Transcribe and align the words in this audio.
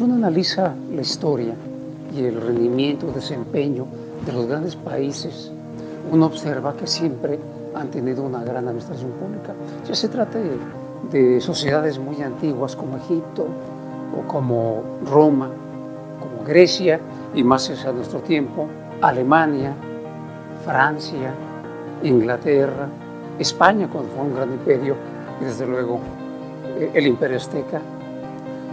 Si 0.00 0.04
uno 0.04 0.14
analiza 0.14 0.74
la 0.94 1.02
historia 1.02 1.52
y 2.16 2.24
el 2.24 2.40
rendimiento, 2.40 3.12
desempeño 3.12 3.84
de 4.24 4.32
los 4.32 4.46
grandes 4.46 4.74
países, 4.74 5.52
uno 6.10 6.24
observa 6.24 6.72
que 6.72 6.86
siempre 6.86 7.38
han 7.74 7.90
tenido 7.90 8.22
una 8.22 8.42
gran 8.42 8.66
administración 8.66 9.10
pública. 9.10 9.52
Ya 9.86 9.94
se 9.94 10.08
trata 10.08 10.38
de, 11.12 11.38
sociedades 11.42 11.98
muy 11.98 12.22
antiguas 12.22 12.74
como 12.76 12.96
Egipto 12.96 13.46
o 14.18 14.26
como 14.26 14.82
Roma, 15.04 15.50
como 16.18 16.46
Grecia 16.46 16.98
y 17.34 17.44
más 17.44 17.68
hacia 17.68 17.92
nuestro 17.92 18.20
tiempo, 18.20 18.68
Alemania, 19.02 19.74
Francia, 20.64 21.34
Inglaterra, 22.02 22.88
España 23.38 23.86
cuando 23.92 24.10
fue 24.12 24.24
un 24.24 24.34
gran 24.34 24.50
imperio 24.50 24.96
y 25.42 25.44
desde 25.44 25.66
luego 25.66 26.00
eh, 26.78 26.90
el 26.94 27.06
imperio 27.06 27.36
azteca, 27.36 27.82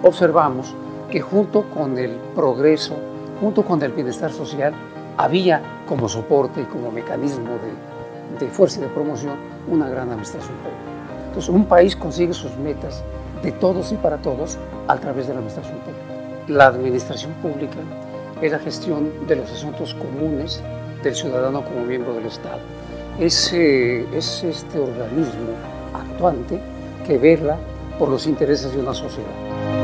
observamos 0.03 0.73
que 1.11 1.21
junto 1.21 1.63
con 1.69 1.97
el 1.97 2.11
progreso, 2.35 2.95
junto 3.39 3.63
con 3.63 3.81
el 3.81 3.91
bienestar 3.91 4.31
social, 4.31 4.73
había 5.17 5.61
como 5.87 6.07
soporte 6.09 6.61
y 6.61 6.65
como 6.65 6.91
mecanismo 6.91 7.51
de, 8.39 8.45
de 8.45 8.51
fuerza 8.51 8.79
y 8.79 8.83
de 8.83 8.89
promoción 8.89 9.35
una 9.67 9.89
gran 9.89 10.09
administración 10.09 10.55
pública. 10.57 10.97
Entonces, 11.27 11.49
un 11.49 11.65
país 11.65 11.95
consigue 11.95 12.33
sus 12.33 12.55
metas 12.57 13.03
de 13.43 13.51
todos 13.51 13.91
y 13.91 13.95
para 13.95 14.17
todos 14.17 14.57
a 14.87 14.95
través 14.97 15.27
de 15.27 15.33
la 15.33 15.39
administración 15.39 15.77
pública. 15.79 16.03
La 16.47 16.67
administración 16.67 17.33
pública 17.41 17.77
es 18.41 18.51
la 18.51 18.59
gestión 18.59 19.27
de 19.27 19.35
los 19.35 19.51
asuntos 19.51 19.93
comunes 19.95 20.61
del 21.03 21.15
ciudadano 21.15 21.63
como 21.63 21.81
miembro 21.85 22.13
del 22.13 22.25
Estado. 22.25 22.59
Es, 23.19 23.51
es 23.53 24.43
este 24.43 24.79
organismo 24.79 25.53
actuante 25.93 26.59
que 27.05 27.17
vela 27.17 27.57
por 27.97 28.09
los 28.09 28.27
intereses 28.27 28.73
de 28.73 28.79
una 28.79 28.93
sociedad. 28.93 29.76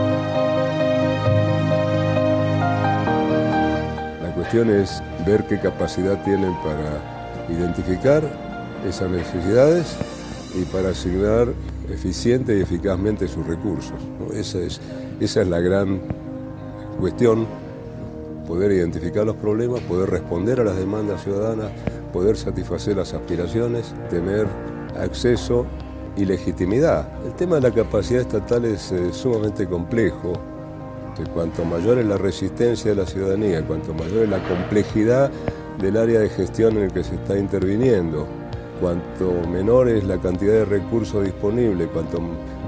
Es 4.62 5.02
ver 5.26 5.48
qué 5.48 5.60
capacidad 5.60 6.24
tienen 6.24 6.54
para 6.58 7.02
identificar 7.50 8.24
esas 8.88 9.10
necesidades 9.10 9.96
y 10.56 10.64
para 10.66 10.90
asignar 10.90 11.48
eficiente 11.90 12.56
y 12.58 12.62
eficazmente 12.62 13.28
sus 13.28 13.48
recursos. 13.48 13.96
Esa, 14.36 14.60
es, 14.60 14.80
esa 15.20 15.42
es 15.42 15.48
la 15.48 15.60
gran 15.60 16.02
cuestión, 17.00 17.48
poder 18.48 18.72
identificar 18.74 19.26
los 19.26 19.38
problemas, 19.38 19.82
poder 19.82 20.12
responder 20.12 20.60
a 20.60 20.64
las 20.64 20.78
demandas 20.78 21.24
ciudadanas, 21.24 21.72
poder 22.12 22.38
satisfacer 22.38 22.98
las 22.98 23.14
aspiraciones, 23.14 23.96
tener 24.12 24.46
acceso 25.00 25.66
y 26.16 26.26
legitimidad. 26.26 27.08
El 27.26 27.34
tema 27.34 27.56
de 27.56 27.62
la 27.62 27.72
capacidad 27.72 28.22
estatal 28.22 28.66
es 28.66 28.92
eh, 28.92 29.12
sumamente 29.14 29.66
complejo. 29.66 30.53
Cuanto 31.34 31.64
mayor 31.66 32.00
es 32.00 32.06
la 32.06 32.18
resistencia 32.18 32.92
de 32.92 32.98
la 32.98 33.06
ciudadanía, 33.06 33.66
cuanto 33.66 33.94
mayor 33.94 34.24
es 34.24 34.30
la 34.30 34.44
complejidad 34.48 35.32
del 35.80 35.98
área 35.98 36.20
de 36.20 36.30
gestión 36.30 36.78
en 36.78 36.84
el 36.84 36.92
que 36.92 37.04
se 37.04 37.16
está 37.16 37.38
interviniendo, 37.38 38.28
cuanto 38.80 39.32
menor 39.50 39.90
es 39.90 40.04
la 40.04 40.18
cantidad 40.18 40.54
de 40.54 40.66
recursos 40.66 41.24
disponibles, 41.24 41.88
cuanto 41.90 42.20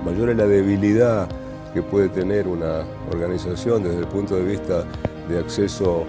mayor 0.03 0.29
es 0.29 0.37
la 0.37 0.47
debilidad 0.47 1.27
que 1.73 1.81
puede 1.81 2.09
tener 2.09 2.47
una 2.47 2.83
organización 3.11 3.83
desde 3.83 3.99
el 3.99 4.07
punto 4.07 4.35
de 4.35 4.43
vista 4.43 4.85
de 5.27 5.39
acceso 5.39 6.05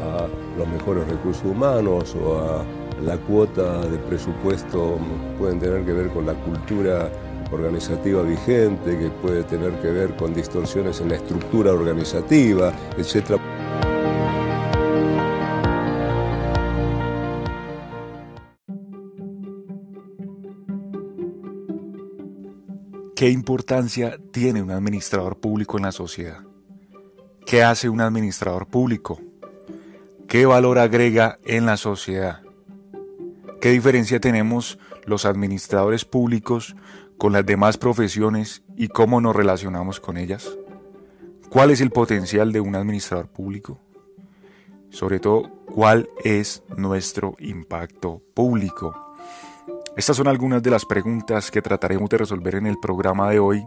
a 0.00 0.26
los 0.56 0.68
mejores 0.68 1.08
recursos 1.08 1.44
humanos 1.44 2.14
o 2.14 2.38
a 2.38 2.64
la 3.04 3.16
cuota 3.16 3.80
de 3.86 3.98
presupuesto 3.98 4.98
pueden 5.38 5.60
tener 5.60 5.84
que 5.84 5.92
ver 5.92 6.08
con 6.08 6.26
la 6.26 6.34
cultura 6.34 7.10
organizativa 7.50 8.22
vigente, 8.22 8.98
que 8.98 9.10
puede 9.10 9.44
tener 9.44 9.72
que 9.80 9.90
ver 9.90 10.16
con 10.16 10.34
distorsiones 10.34 11.00
en 11.00 11.10
la 11.10 11.16
estructura 11.16 11.72
organizativa, 11.72 12.72
etc. 12.96 13.40
¿Qué 23.18 23.30
importancia 23.30 24.16
tiene 24.30 24.62
un 24.62 24.70
administrador 24.70 25.40
público 25.40 25.76
en 25.76 25.82
la 25.82 25.92
sociedad? 25.92 26.38
¿Qué 27.44 27.64
hace 27.64 27.88
un 27.88 28.00
administrador 28.00 28.68
público? 28.68 29.18
¿Qué 30.28 30.46
valor 30.46 30.78
agrega 30.78 31.38
en 31.44 31.66
la 31.66 31.76
sociedad? 31.76 32.42
¿Qué 33.60 33.70
diferencia 33.70 34.20
tenemos 34.20 34.78
los 35.04 35.24
administradores 35.24 36.04
públicos 36.04 36.76
con 37.18 37.32
las 37.32 37.44
demás 37.44 37.76
profesiones 37.76 38.62
y 38.76 38.88
cómo 38.88 39.20
nos 39.20 39.34
relacionamos 39.34 40.00
con 40.00 40.16
ellas? 40.16 40.48
¿Cuál 41.50 41.70
es 41.72 41.80
el 41.80 41.90
potencial 41.90 42.52
de 42.52 42.60
un 42.60 42.76
administrador 42.76 43.28
público? 43.28 43.80
Sobre 44.90 45.18
todo, 45.18 45.50
¿cuál 45.66 46.08
es 46.24 46.62
nuestro 46.76 47.34
impacto 47.40 48.22
público? 48.34 48.94
Estas 49.96 50.16
son 50.16 50.28
algunas 50.28 50.62
de 50.62 50.70
las 50.70 50.84
preguntas 50.86 51.50
que 51.50 51.60
trataremos 51.60 52.08
de 52.08 52.18
resolver 52.18 52.54
en 52.54 52.66
el 52.66 52.78
programa 52.78 53.28
de 53.30 53.40
hoy. 53.40 53.66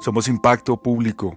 Somos 0.00 0.26
Impacto 0.26 0.82
Público, 0.82 1.36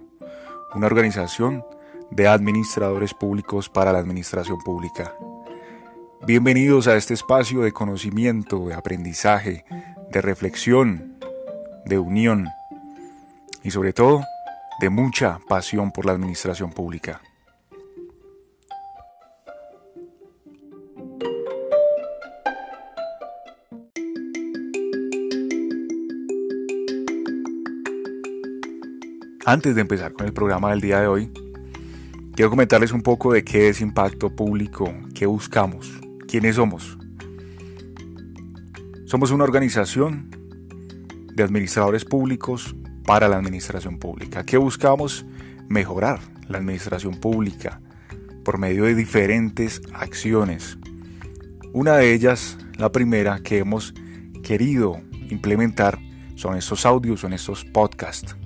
una 0.74 0.86
organización 0.86 1.62
de 2.10 2.26
administradores 2.26 3.12
públicos 3.12 3.68
para 3.68 3.92
la 3.92 3.98
administración 3.98 4.58
pública. 4.64 5.14
Bienvenidos 6.26 6.88
a 6.88 6.96
este 6.96 7.14
espacio 7.14 7.60
de 7.60 7.70
conocimiento, 7.70 8.66
de 8.66 8.74
aprendizaje, 8.74 9.64
de 10.10 10.20
reflexión, 10.20 11.20
de 11.84 12.00
unión 12.00 12.48
y 13.62 13.70
sobre 13.70 13.92
todo 13.92 14.24
de 14.80 14.90
mucha 14.90 15.38
pasión 15.48 15.92
por 15.92 16.04
la 16.04 16.10
administración 16.10 16.72
pública. 16.72 17.20
Antes 29.44 29.76
de 29.76 29.80
empezar 29.80 30.12
con 30.12 30.26
el 30.26 30.32
programa 30.32 30.70
del 30.70 30.80
día 30.80 30.98
de 30.98 31.06
hoy, 31.06 31.32
quiero 32.34 32.50
comentarles 32.50 32.90
un 32.90 33.02
poco 33.02 33.32
de 33.32 33.44
qué 33.44 33.68
es 33.68 33.80
impacto 33.80 34.34
público, 34.34 34.92
qué 35.14 35.26
buscamos 35.26 36.00
¿Quiénes 36.28 36.56
somos? 36.56 36.98
Somos 39.04 39.30
una 39.30 39.44
organización 39.44 40.28
de 41.32 41.42
administradores 41.44 42.04
públicos 42.04 42.74
para 43.04 43.28
la 43.28 43.36
administración 43.36 43.98
pública. 43.98 44.44
¿Qué 44.44 44.56
buscamos? 44.56 45.24
Mejorar 45.68 46.18
la 46.48 46.58
administración 46.58 47.20
pública 47.20 47.80
por 48.44 48.58
medio 48.58 48.84
de 48.84 48.96
diferentes 48.96 49.80
acciones. 49.94 50.78
Una 51.72 51.96
de 51.96 52.12
ellas, 52.12 52.58
la 52.76 52.90
primera 52.90 53.38
que 53.38 53.58
hemos 53.58 53.94
querido 54.42 55.00
implementar, 55.30 56.00
son 56.34 56.56
estos 56.56 56.84
audios, 56.84 57.20
son 57.20 57.32
estos 57.32 57.64
podcasts. 57.64 58.36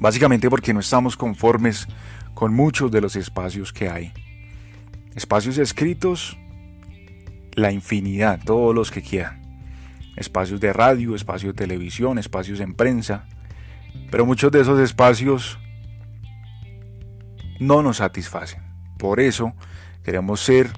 Básicamente 0.00 0.48
porque 0.48 0.72
no 0.72 0.80
estamos 0.80 1.18
conformes 1.18 1.86
con 2.32 2.54
muchos 2.54 2.90
de 2.90 3.02
los 3.02 3.14
espacios 3.14 3.74
que 3.74 3.90
hay. 3.90 4.12
Espacios 5.14 5.58
escritos 5.58 6.38
la 7.54 7.72
infinidad, 7.72 8.40
todos 8.44 8.74
los 8.74 8.90
que 8.90 9.02
quieran. 9.02 9.42
Espacios 10.16 10.60
de 10.60 10.72
radio, 10.72 11.14
espacios 11.14 11.54
de 11.54 11.58
televisión, 11.58 12.18
espacios 12.18 12.60
en 12.60 12.74
prensa. 12.74 13.26
Pero 14.10 14.26
muchos 14.26 14.52
de 14.52 14.60
esos 14.60 14.80
espacios 14.80 15.58
no 17.60 17.82
nos 17.82 17.98
satisfacen. 17.98 18.62
Por 18.98 19.20
eso 19.20 19.54
queremos 20.02 20.40
ser 20.40 20.70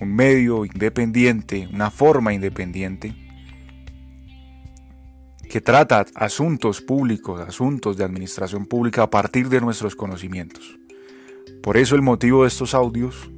un 0.00 0.14
medio 0.14 0.64
independiente, 0.64 1.68
una 1.72 1.90
forma 1.90 2.32
independiente 2.32 3.14
que 5.50 5.60
trata 5.60 6.06
asuntos 6.14 6.80
públicos, 6.80 7.40
asuntos 7.40 7.96
de 7.96 8.04
administración 8.04 8.66
pública 8.66 9.02
a 9.02 9.10
partir 9.10 9.48
de 9.48 9.60
nuestros 9.60 9.96
conocimientos. 9.96 10.78
Por 11.60 11.76
eso 11.76 11.96
el 11.96 12.02
motivo 12.02 12.42
de 12.42 12.48
estos 12.48 12.72
audios 12.72 13.30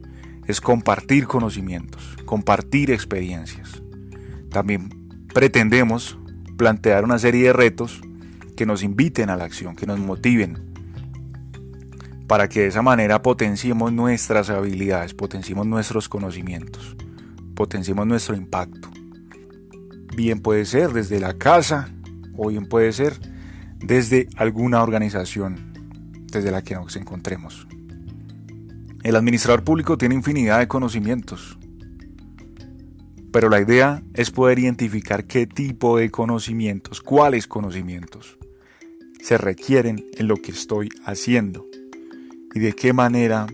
es 0.47 0.61
compartir 0.61 1.27
conocimientos, 1.27 2.17
compartir 2.25 2.91
experiencias. 2.91 3.83
También 4.51 4.89
pretendemos 5.33 6.19
plantear 6.57 7.05
una 7.05 7.19
serie 7.19 7.49
de 7.49 7.53
retos 7.53 8.01
que 8.57 8.67
nos 8.67 8.83
inviten 8.83 9.31
a 9.31 9.37
la 9.37 9.45
acción, 9.45 9.77
que 9.77 9.87
nos 9.87 9.99
motiven, 9.99 10.73
para 12.27 12.49
que 12.49 12.61
de 12.61 12.67
esa 12.69 12.83
manera 12.83 13.23
potenciemos 13.23 13.93
nuestras 13.93 14.51
habilidades, 14.51 15.15
potenciemos 15.15 15.67
nuestros 15.67 16.09
conocimientos, 16.09 16.97
potenciemos 17.55 18.07
nuestro 18.07 18.37
impacto. 18.37 18.89
Bien 20.17 20.41
puede 20.41 20.65
ser 20.65 20.93
desde 20.93 21.21
la 21.21 21.35
casa 21.35 21.89
o 22.37 22.49
bien 22.49 22.67
puede 22.67 22.93
ser 22.93 23.19
desde 23.79 24.29
alguna 24.37 24.83
organización 24.83 25.73
desde 26.31 26.51
la 26.51 26.63
que 26.63 26.75
nos 26.75 26.97
encontremos. 26.97 27.67
El 29.03 29.17
administrador 29.17 29.65
público 29.65 29.99
tiene 29.99 30.15
infinidad 30.15 30.61
de 30.61 30.69
conocimientos, 30.69 31.59
pero 33.33 33.49
la 33.49 33.61
idea 33.61 34.03
es 34.15 34.31
poder 34.31 34.61
identificar 34.61 35.25
qué 35.25 35.47
tipo 35.47 35.99
de 35.99 36.11
conocimientos, 36.11 37.01
cuáles 37.01 37.49
conocimientos, 37.49 38.39
se 39.21 39.39
requieren 39.39 40.05
en 40.17 40.29
lo 40.29 40.37
que 40.37 40.53
estoy 40.53 40.89
haciendo 41.05 41.67
y 42.55 42.61
de 42.61 42.75
qué 42.75 42.93
manera 42.93 43.49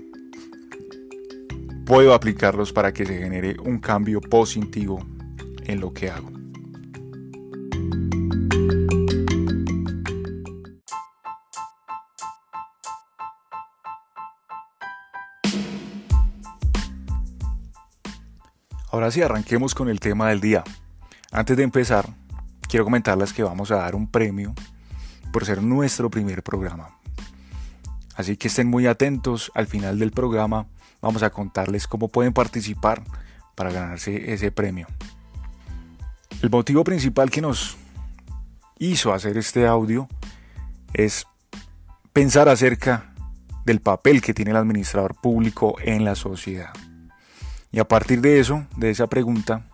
puedo 1.87 2.13
aplicarlos 2.13 2.75
para 2.75 2.93
que 2.93 3.07
se 3.07 3.17
genere 3.17 3.57
un 3.65 3.79
cambio 3.79 4.21
positivo 4.21 5.07
en 5.65 5.81
lo 5.81 5.95
que 5.95 6.11
hago. 6.11 6.38
Ahora 19.09 19.25
arranquemos 19.25 19.75
con 19.75 19.89
el 19.89 20.01
tema 20.01 20.29
del 20.29 20.39
día. 20.39 20.63
Antes 21.33 21.57
de 21.57 21.63
empezar, 21.63 22.11
quiero 22.69 22.85
comentarles 22.85 23.33
que 23.33 23.43
vamos 23.43 23.71
a 23.71 23.77
dar 23.77 23.95
un 23.95 24.07
premio 24.07 24.55
por 25.33 25.47
ser 25.47 25.63
nuestro 25.63 26.11
primer 26.11 26.43
programa. 26.43 26.91
Así 28.17 28.37
que 28.37 28.49
estén 28.49 28.69
muy 28.69 28.87
atentos, 28.87 29.51
al 29.55 29.67
final 29.67 29.99
del 29.99 30.11
programa 30.11 30.67
vamos 31.01 31.23
a 31.23 31.31
contarles 31.31 31.87
cómo 31.87 32.09
pueden 32.09 32.35
participar 32.35 33.03
para 33.55 33.73
ganarse 33.73 34.35
ese 34.35 34.53
premio. 34.53 34.87
El 36.43 36.51
motivo 36.51 36.85
principal 36.85 37.31
que 37.31 37.41
nos 37.41 37.79
hizo 38.79 39.15
hacer 39.15 39.39
este 39.39 39.67
audio 39.67 40.07
es 40.93 41.27
pensar 42.13 42.51
acerca 42.51 43.15
del 43.65 43.81
papel 43.81 44.21
que 44.21 44.35
tiene 44.35 44.51
el 44.51 44.59
administrador 44.59 45.15
público 45.15 45.77
en 45.83 46.05
la 46.05 46.15
sociedad. 46.15 46.75
Y 47.71 47.81
a 47.81 47.87
partir 47.87 48.21
de 48.21 48.41
eso, 48.41 48.67
de 48.77 48.91
esa 48.91 49.07
pregunta, 49.07 49.67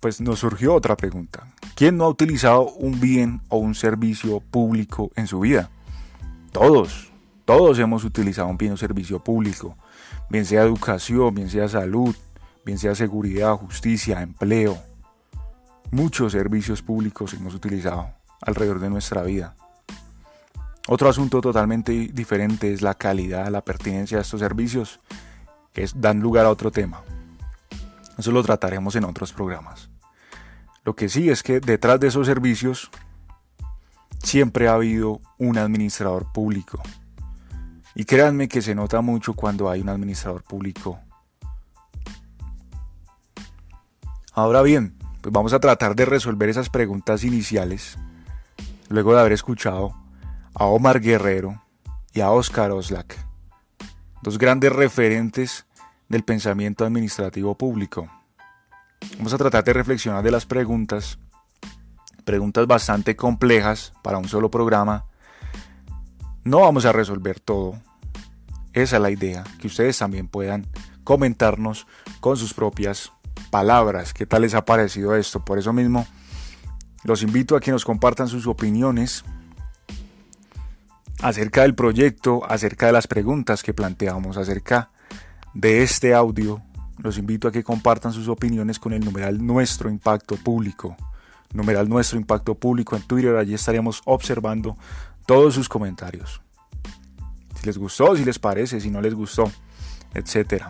pues 0.00 0.20
nos 0.20 0.40
surgió 0.40 0.74
otra 0.74 0.96
pregunta. 0.96 1.46
¿Quién 1.74 1.96
no 1.96 2.04
ha 2.04 2.08
utilizado 2.08 2.70
un 2.74 3.00
bien 3.00 3.40
o 3.48 3.56
un 3.56 3.74
servicio 3.74 4.40
público 4.40 5.10
en 5.16 5.26
su 5.26 5.40
vida? 5.40 5.70
Todos, 6.52 7.10
todos 7.44 7.78
hemos 7.78 8.04
utilizado 8.04 8.48
un 8.48 8.56
bien 8.56 8.72
o 8.72 8.76
servicio 8.76 9.18
público, 9.18 9.76
bien 10.30 10.44
sea 10.44 10.62
educación, 10.62 11.34
bien 11.34 11.50
sea 11.50 11.68
salud, 11.68 12.14
bien 12.64 12.78
sea 12.78 12.94
seguridad, 12.94 13.56
justicia, 13.56 14.22
empleo. 14.22 14.78
Muchos 15.90 16.32
servicios 16.32 16.82
públicos 16.82 17.34
hemos 17.34 17.54
utilizado 17.54 18.10
alrededor 18.40 18.80
de 18.80 18.90
nuestra 18.90 19.22
vida. 19.22 19.56
Otro 20.86 21.08
asunto 21.08 21.40
totalmente 21.40 21.92
diferente 22.12 22.72
es 22.72 22.82
la 22.82 22.94
calidad, 22.94 23.48
la 23.48 23.62
pertinencia 23.62 24.18
de 24.18 24.22
estos 24.22 24.40
servicios, 24.40 25.00
que 25.72 25.88
dan 25.96 26.20
lugar 26.20 26.44
a 26.44 26.50
otro 26.50 26.70
tema. 26.70 27.02
Eso 28.18 28.30
lo 28.32 28.42
trataremos 28.42 28.96
en 28.96 29.04
otros 29.04 29.32
programas. 29.32 29.90
Lo 30.84 30.94
que 30.94 31.08
sí 31.08 31.30
es 31.30 31.42
que 31.42 31.60
detrás 31.60 31.98
de 32.00 32.08
esos 32.08 32.26
servicios 32.26 32.90
siempre 34.22 34.68
ha 34.68 34.74
habido 34.74 35.20
un 35.38 35.58
administrador 35.58 36.32
público. 36.32 36.82
Y 37.94 38.04
créanme 38.04 38.48
que 38.48 38.62
se 38.62 38.74
nota 38.74 39.00
mucho 39.00 39.34
cuando 39.34 39.70
hay 39.70 39.80
un 39.80 39.88
administrador 39.88 40.42
público. 40.42 40.98
Ahora 44.32 44.62
bien, 44.62 44.96
pues 45.20 45.32
vamos 45.32 45.52
a 45.52 45.60
tratar 45.60 45.94
de 45.94 46.04
resolver 46.04 46.48
esas 46.48 46.68
preguntas 46.68 47.24
iniciales 47.24 47.96
luego 48.88 49.14
de 49.14 49.20
haber 49.20 49.32
escuchado 49.32 49.94
a 50.54 50.66
Omar 50.66 51.00
Guerrero 51.00 51.62
y 52.12 52.20
a 52.20 52.30
Oscar 52.30 52.70
Oslak, 52.70 53.16
dos 54.22 54.38
grandes 54.38 54.72
referentes 54.72 55.66
del 56.08 56.22
pensamiento 56.22 56.84
administrativo 56.84 57.56
público. 57.56 58.08
Vamos 59.16 59.32
a 59.32 59.38
tratar 59.38 59.64
de 59.64 59.72
reflexionar 59.72 60.22
de 60.22 60.30
las 60.30 60.46
preguntas, 60.46 61.18
preguntas 62.24 62.66
bastante 62.66 63.16
complejas 63.16 63.92
para 64.02 64.18
un 64.18 64.28
solo 64.28 64.50
programa. 64.50 65.06
No 66.42 66.60
vamos 66.60 66.84
a 66.84 66.92
resolver 66.92 67.40
todo. 67.40 67.80
Esa 68.72 68.96
es 68.96 69.02
la 69.02 69.10
idea, 69.10 69.44
que 69.60 69.66
ustedes 69.68 69.98
también 69.98 70.28
puedan 70.28 70.66
comentarnos 71.04 71.86
con 72.20 72.36
sus 72.36 72.54
propias 72.54 73.12
palabras 73.50 74.12
qué 74.12 74.26
tal 74.26 74.42
les 74.42 74.54
ha 74.54 74.64
parecido 74.64 75.14
esto. 75.14 75.44
Por 75.44 75.58
eso 75.58 75.72
mismo, 75.72 76.06
los 77.04 77.22
invito 77.22 77.56
a 77.56 77.60
que 77.60 77.70
nos 77.70 77.84
compartan 77.84 78.28
sus 78.28 78.46
opiniones 78.46 79.24
acerca 81.22 81.62
del 81.62 81.74
proyecto, 81.74 82.42
acerca 82.48 82.86
de 82.86 82.92
las 82.92 83.06
preguntas 83.06 83.62
que 83.62 83.72
planteamos, 83.72 84.36
acerca 84.36 84.90
de 85.54 85.82
este 85.82 86.14
audio, 86.14 86.60
los 86.98 87.16
invito 87.16 87.48
a 87.48 87.52
que 87.52 87.64
compartan 87.64 88.12
sus 88.12 88.28
opiniones 88.28 88.78
con 88.78 88.92
el 88.92 89.04
numeral 89.04 89.44
Nuestro 89.44 89.88
Impacto 89.88 90.36
Público. 90.36 90.96
Numeral 91.52 91.88
Nuestro 91.88 92.18
Impacto 92.18 92.56
Público 92.56 92.96
en 92.96 93.02
Twitter, 93.02 93.36
allí 93.36 93.54
estaríamos 93.54 94.02
observando 94.04 94.76
todos 95.26 95.54
sus 95.54 95.68
comentarios. 95.68 96.42
Si 97.58 97.66
les 97.66 97.78
gustó, 97.78 98.16
si 98.16 98.24
les 98.24 98.38
parece, 98.38 98.80
si 98.80 98.90
no 98.90 99.00
les 99.00 99.14
gustó, 99.14 99.50
etc. 100.12 100.64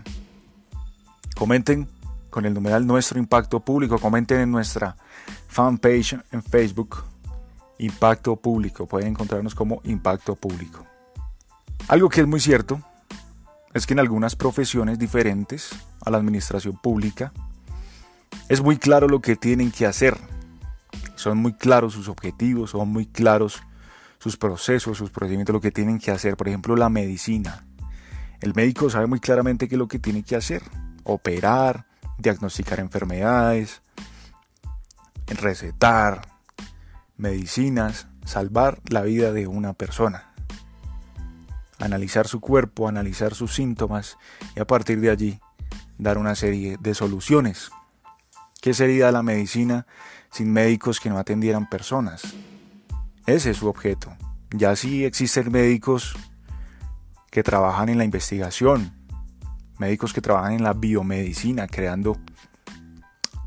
Comenten 1.34 1.88
con 2.28 2.44
el 2.44 2.52
numeral 2.52 2.86
Nuestro 2.86 3.18
Impacto 3.18 3.60
Público, 3.60 3.98
comenten 3.98 4.40
en 4.40 4.50
nuestra 4.50 4.96
fanpage 5.48 6.18
en 6.30 6.42
Facebook, 6.42 7.04
Impacto 7.78 8.36
Público. 8.36 8.86
Pueden 8.86 9.08
encontrarnos 9.08 9.54
como 9.54 9.80
Impacto 9.84 10.34
Público. 10.34 10.84
Algo 11.88 12.08
que 12.08 12.20
es 12.20 12.26
muy 12.26 12.40
cierto 12.40 12.80
es 13.74 13.86
que 13.86 13.92
en 13.92 13.98
algunas 13.98 14.36
profesiones 14.36 14.98
diferentes 15.00 15.70
a 16.00 16.10
la 16.10 16.18
administración 16.18 16.76
pública 16.76 17.32
es 18.48 18.62
muy 18.62 18.76
claro 18.78 19.08
lo 19.08 19.20
que 19.20 19.34
tienen 19.34 19.72
que 19.72 19.84
hacer. 19.84 20.16
Son 21.16 21.38
muy 21.38 21.54
claros 21.54 21.92
sus 21.92 22.08
objetivos, 22.08 22.70
son 22.70 22.88
muy 22.88 23.06
claros 23.06 23.62
sus 24.18 24.36
procesos, 24.36 24.96
sus 24.96 25.10
procedimientos, 25.10 25.52
lo 25.52 25.60
que 25.60 25.72
tienen 25.72 25.98
que 25.98 26.12
hacer. 26.12 26.36
Por 26.36 26.48
ejemplo, 26.48 26.76
la 26.76 26.88
medicina. 26.88 27.66
El 28.40 28.54
médico 28.54 28.90
sabe 28.90 29.06
muy 29.06 29.18
claramente 29.18 29.68
qué 29.68 29.74
es 29.74 29.78
lo 29.78 29.88
que 29.88 29.98
tiene 29.98 30.22
que 30.22 30.36
hacer. 30.36 30.62
Operar, 31.02 31.86
diagnosticar 32.18 32.78
enfermedades, 32.78 33.82
recetar 35.26 36.28
medicinas, 37.16 38.06
salvar 38.24 38.80
la 38.88 39.02
vida 39.02 39.32
de 39.32 39.46
una 39.46 39.72
persona 39.72 40.33
analizar 41.78 42.28
su 42.28 42.40
cuerpo, 42.40 42.88
analizar 42.88 43.34
sus 43.34 43.54
síntomas 43.54 44.16
y 44.56 44.60
a 44.60 44.66
partir 44.66 45.00
de 45.00 45.10
allí 45.10 45.40
dar 45.98 46.18
una 46.18 46.34
serie 46.34 46.76
de 46.80 46.94
soluciones. 46.94 47.70
¿Qué 48.60 48.74
sería 48.74 49.12
la 49.12 49.22
medicina 49.22 49.86
sin 50.30 50.52
médicos 50.52 51.00
que 51.00 51.10
no 51.10 51.18
atendieran 51.18 51.68
personas? 51.68 52.22
Ese 53.26 53.50
es 53.50 53.58
su 53.58 53.68
objeto. 53.68 54.14
Ya 54.50 54.76
sí 54.76 55.04
existen 55.04 55.50
médicos 55.50 56.16
que 57.30 57.42
trabajan 57.42 57.88
en 57.88 57.98
la 57.98 58.04
investigación, 58.04 58.92
médicos 59.78 60.12
que 60.12 60.20
trabajan 60.20 60.52
en 60.52 60.62
la 60.62 60.72
biomedicina, 60.72 61.66
creando 61.66 62.16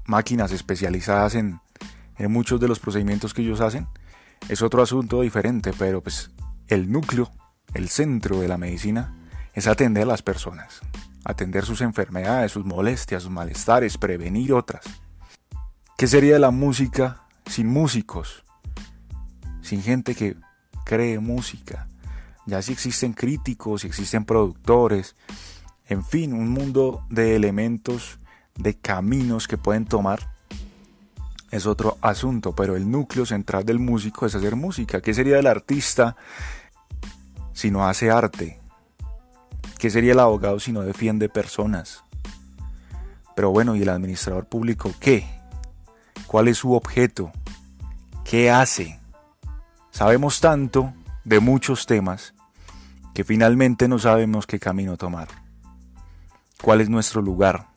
máquinas 0.06 0.52
especializadas 0.52 1.36
en, 1.36 1.60
muchos 2.28 2.60
de 2.60 2.68
los 2.68 2.80
procedimientos 2.80 3.34
que 3.34 3.44
ellos 3.44 3.62
hacen. 3.62 3.88
Es 4.50 4.62
otro 4.62 4.82
asunto 4.82 5.22
diferente, 5.22 5.72
pero 5.78 6.02
pues 6.02 6.32
el 6.68 6.92
núcleo 6.92 7.32
el 7.74 7.90
centro 7.90 8.40
de 8.40 8.48
la 8.48 8.58
medicina 8.58 9.14
es 9.54 9.68
atender 9.68 10.04
a 10.04 10.08
las 10.08 10.22
personas, 10.22 10.82
atender 11.24 11.66
sus 11.66 11.82
enfermedades, 11.82 12.52
sus 12.52 12.66
molestias, 12.66 13.24
sus 13.24 13.32
malestares, 13.32 13.98
prevenir 13.98 14.54
otras. 14.54 14.86
¿Qué 15.98 16.08
sería 16.08 16.40
la 16.40 16.52
música 16.52 17.24
sin 17.46 17.68
músicos? 17.68 18.44
Sin 19.62 19.82
gente 19.82 20.16
que 20.16 20.38
cree 20.86 21.20
música. 21.20 21.88
Ya 22.46 22.62
si 22.62 22.72
existen 22.72 23.14
críticos, 23.14 23.82
si 23.82 23.88
existen 23.88 24.24
productores, 24.26 25.16
en 25.88 26.04
fin, 26.04 26.34
un 26.34 26.50
mundo 26.50 27.06
de 27.10 27.36
elementos, 27.36 28.20
de 28.56 28.76
caminos 28.76 29.48
que 29.48 29.58
pueden 29.58 29.86
tomar 29.86 30.36
es 31.52 31.66
otro 31.66 31.98
asunto, 32.02 32.54
pero 32.54 32.76
el 32.76 32.90
núcleo 32.90 33.26
central 33.26 33.66
del 33.66 33.80
músico 33.80 34.26
es 34.26 34.36
hacer 34.36 34.56
música. 34.56 35.02
¿Qué 35.02 35.14
sería 35.14 35.38
del 35.38 35.48
artista 35.48 36.18
si 37.58 37.72
no 37.72 37.88
hace 37.88 38.12
arte? 38.12 38.60
¿Qué 39.80 39.90
sería 39.90 40.12
el 40.12 40.20
abogado 40.20 40.60
si 40.60 40.72
no 40.72 40.82
defiende 40.82 41.28
personas? 41.28 42.04
Pero 43.36 43.50
bueno, 43.50 43.76
¿y 43.76 43.82
el 43.82 43.90
administrador 43.90 44.46
público 44.46 44.94
qué? 45.00 45.28
¿Cuál 46.28 46.50
es 46.50 46.60
su 46.60 46.74
objeto? 46.74 47.32
¿Qué 48.24 48.52
hace? 48.52 49.00
Sabemos 49.90 50.40
tanto 50.40 50.94
de 51.24 51.40
muchos 51.40 51.88
temas 51.88 52.36
que 53.16 53.24
finalmente 53.24 53.88
no 53.88 53.98
sabemos 53.98 54.46
qué 54.46 54.60
camino 54.60 54.96
tomar. 54.96 55.28
¿Cuál 56.62 56.82
es 56.82 56.90
nuestro 56.90 57.24
lugar? 57.24 57.70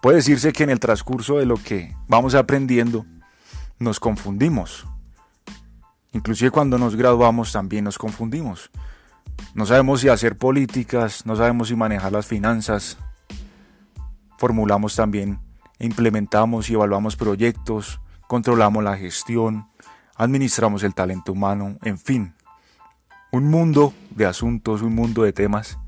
Puede 0.00 0.18
decirse 0.18 0.52
que 0.52 0.62
en 0.62 0.70
el 0.70 0.78
transcurso 0.78 1.38
de 1.38 1.46
lo 1.46 1.56
que 1.56 1.96
vamos 2.06 2.36
aprendiendo 2.36 3.06
nos 3.80 3.98
confundimos. 3.98 4.86
Inclusive 6.12 6.50
cuando 6.50 6.78
nos 6.78 6.96
graduamos 6.96 7.52
también 7.52 7.84
nos 7.84 7.98
confundimos. 7.98 8.70
No 9.54 9.66
sabemos 9.66 10.00
si 10.00 10.08
hacer 10.08 10.36
políticas, 10.36 11.26
no 11.26 11.36
sabemos 11.36 11.68
si 11.68 11.76
manejar 11.76 12.12
las 12.12 12.26
finanzas. 12.26 12.98
Formulamos 14.38 14.96
también, 14.96 15.40
implementamos 15.78 16.68
y 16.68 16.74
evaluamos 16.74 17.16
proyectos, 17.16 18.00
controlamos 18.26 18.82
la 18.82 18.96
gestión, 18.96 19.68
administramos 20.16 20.82
el 20.82 20.94
talento 20.94 21.32
humano, 21.32 21.78
en 21.82 21.98
fin, 21.98 22.34
un 23.30 23.48
mundo 23.48 23.94
de 24.10 24.26
asuntos, 24.26 24.82
un 24.82 24.94
mundo 24.94 25.22
de 25.22 25.32
temas 25.32 25.78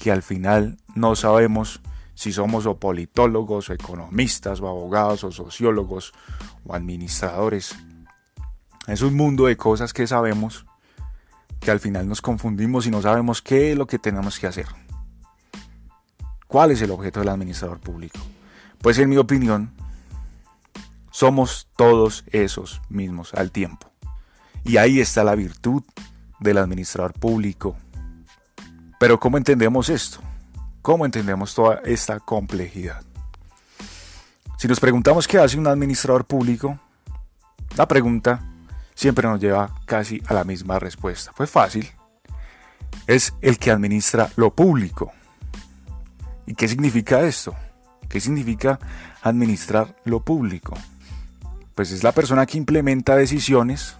que 0.00 0.12
al 0.12 0.22
final 0.22 0.78
no 0.94 1.16
sabemos 1.16 1.80
si 2.14 2.32
somos 2.32 2.66
o 2.66 2.78
politólogos 2.78 3.70
o 3.70 3.72
economistas 3.72 4.60
o 4.60 4.68
abogados 4.68 5.24
o 5.24 5.30
sociólogos 5.30 6.12
o 6.64 6.74
administradores. 6.74 7.76
Es 8.86 9.02
un 9.02 9.16
mundo 9.16 9.46
de 9.46 9.56
cosas 9.56 9.92
que 9.92 10.06
sabemos 10.06 10.64
que 11.60 11.70
al 11.70 11.80
final 11.80 12.08
nos 12.08 12.22
confundimos 12.22 12.86
y 12.86 12.90
no 12.90 13.02
sabemos 13.02 13.42
qué 13.42 13.72
es 13.72 13.78
lo 13.78 13.86
que 13.86 13.98
tenemos 13.98 14.38
que 14.38 14.46
hacer. 14.46 14.66
¿Cuál 16.46 16.70
es 16.70 16.80
el 16.82 16.92
objeto 16.92 17.20
del 17.20 17.30
administrador 17.30 17.80
público? 17.80 18.20
Pues 18.80 18.98
en 18.98 19.08
mi 19.08 19.16
opinión, 19.16 19.72
somos 21.10 21.68
todos 21.76 22.24
esos 22.30 22.80
mismos 22.88 23.34
al 23.34 23.50
tiempo. 23.50 23.90
Y 24.64 24.76
ahí 24.76 25.00
está 25.00 25.24
la 25.24 25.34
virtud 25.34 25.82
del 26.38 26.58
administrador 26.58 27.12
público. 27.12 27.76
Pero 29.00 29.18
¿cómo 29.18 29.36
entendemos 29.36 29.88
esto? 29.88 30.20
¿Cómo 30.82 31.04
entendemos 31.04 31.54
toda 31.54 31.80
esta 31.84 32.20
complejidad? 32.20 33.02
Si 34.58 34.68
nos 34.68 34.78
preguntamos 34.78 35.26
qué 35.26 35.38
hace 35.38 35.58
un 35.58 35.66
administrador 35.66 36.24
público, 36.24 36.78
la 37.76 37.88
pregunta 37.88 38.42
siempre 38.96 39.28
nos 39.28 39.38
lleva 39.38 39.72
casi 39.84 40.20
a 40.26 40.34
la 40.34 40.42
misma 40.42 40.80
respuesta. 40.80 41.30
Fue 41.34 41.46
fácil. 41.46 41.88
Es 43.06 43.34
el 43.42 43.58
que 43.58 43.70
administra 43.70 44.30
lo 44.34 44.52
público. 44.52 45.12
¿Y 46.46 46.54
qué 46.54 46.66
significa 46.66 47.20
esto? 47.20 47.54
¿Qué 48.08 48.18
significa 48.18 48.80
administrar 49.22 49.94
lo 50.04 50.24
público? 50.24 50.74
Pues 51.74 51.92
es 51.92 52.02
la 52.02 52.12
persona 52.12 52.46
que 52.46 52.58
implementa 52.58 53.14
decisiones. 53.14 53.96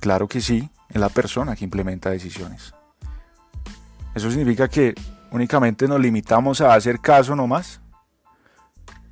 Claro 0.00 0.28
que 0.28 0.40
sí, 0.40 0.68
es 0.90 1.00
la 1.00 1.08
persona 1.08 1.56
que 1.56 1.64
implementa 1.64 2.10
decisiones. 2.10 2.74
¿Eso 4.14 4.30
significa 4.30 4.68
que 4.68 4.94
únicamente 5.30 5.88
nos 5.88 5.98
limitamos 5.98 6.60
a 6.60 6.74
hacer 6.74 7.00
caso 7.00 7.34
nomás? 7.34 7.80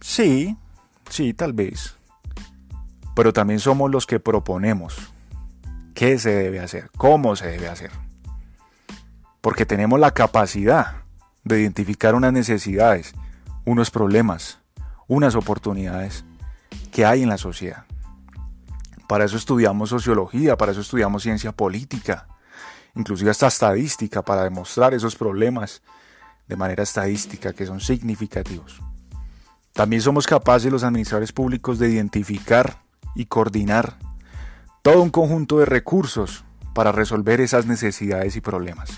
Sí, 0.00 0.56
sí, 1.08 1.32
tal 1.32 1.54
vez. 1.54 1.96
Pero 3.14 3.32
también 3.32 3.60
somos 3.60 3.90
los 3.90 4.06
que 4.06 4.20
proponemos 4.20 4.96
qué 5.94 6.18
se 6.18 6.30
debe 6.30 6.60
hacer, 6.60 6.90
cómo 6.96 7.36
se 7.36 7.48
debe 7.48 7.68
hacer. 7.68 7.90
Porque 9.40 9.66
tenemos 9.66 9.98
la 10.00 10.12
capacidad 10.12 11.02
de 11.44 11.60
identificar 11.60 12.14
unas 12.14 12.32
necesidades, 12.32 13.14
unos 13.64 13.90
problemas, 13.90 14.58
unas 15.08 15.34
oportunidades 15.34 16.24
que 16.90 17.04
hay 17.04 17.22
en 17.22 17.28
la 17.28 17.38
sociedad. 17.38 17.84
Para 19.06 19.24
eso 19.24 19.36
estudiamos 19.36 19.90
sociología, 19.90 20.56
para 20.56 20.72
eso 20.72 20.80
estudiamos 20.80 21.22
ciencia 21.22 21.52
política, 21.52 22.28
inclusive 22.94 23.30
hasta 23.30 23.48
estadística, 23.48 24.22
para 24.22 24.44
demostrar 24.44 24.94
esos 24.94 25.16
problemas 25.16 25.82
de 26.48 26.56
manera 26.56 26.82
estadística 26.82 27.52
que 27.52 27.66
son 27.66 27.80
significativos. 27.80 28.80
También 29.72 30.02
somos 30.02 30.26
capaces 30.26 30.70
los 30.70 30.84
administradores 30.84 31.32
públicos 31.32 31.78
de 31.78 31.90
identificar 31.90 32.82
y 33.14 33.26
coordinar 33.26 33.98
todo 34.82 35.02
un 35.02 35.10
conjunto 35.10 35.58
de 35.58 35.66
recursos 35.66 36.44
para 36.74 36.92
resolver 36.92 37.40
esas 37.40 37.66
necesidades 37.66 38.36
y 38.36 38.40
problemas. 38.40 38.90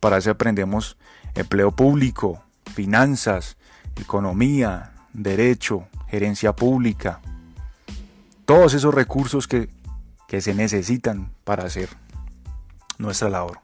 Para 0.00 0.18
eso 0.18 0.30
aprendemos 0.30 0.96
empleo 1.34 1.72
público, 1.72 2.42
finanzas, 2.74 3.56
economía, 3.96 4.92
derecho, 5.12 5.88
gerencia 6.08 6.54
pública, 6.54 7.20
todos 8.44 8.74
esos 8.74 8.94
recursos 8.94 9.46
que, 9.46 9.68
se 10.40 10.54
necesitan 10.54 11.32
para 11.44 11.64
hacer 11.64 11.88
nuestra 12.98 13.30
labor. 13.30 13.60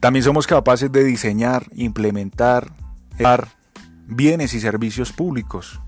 También 0.00 0.22
somos 0.22 0.46
capaces 0.46 0.92
de 0.92 1.02
diseñar, 1.02 1.66
implementar, 1.72 2.72
dar 3.18 3.48
bienes 4.06 4.52
y 4.52 4.60
servicios 4.60 5.12
públicos. 5.12 5.80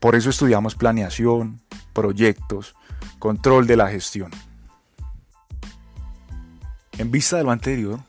Por 0.00 0.14
eso 0.14 0.30
estudiamos 0.30 0.74
planeación, 0.74 1.60
proyectos, 1.92 2.74
control 3.18 3.66
de 3.66 3.76
la 3.76 3.88
gestión. 3.88 4.30
En 6.98 7.10
vista 7.10 7.36
de 7.36 7.44
lo 7.44 7.50
anterior, 7.50 8.00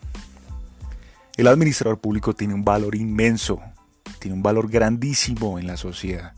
el 1.36 1.48
administrador 1.48 2.00
público 2.00 2.34
tiene 2.34 2.53
un 2.53 2.63
valor 2.63 2.96
inmenso, 2.96 3.62
tiene 4.20 4.36
un 4.36 4.44
valor 4.44 4.70
grandísimo 4.70 5.60
en 5.60 5.67
la 5.67 5.77
sociedad 5.77 6.34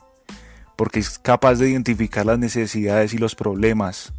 porque 0.79 1.01
es 1.01 1.19
capaz 1.19 1.55
de 1.55 1.69
identificar 1.69 2.25
las 2.25 2.39
necesidades 2.39 3.13
y 3.13 3.17
los 3.17 3.35
problemas 3.35 4.13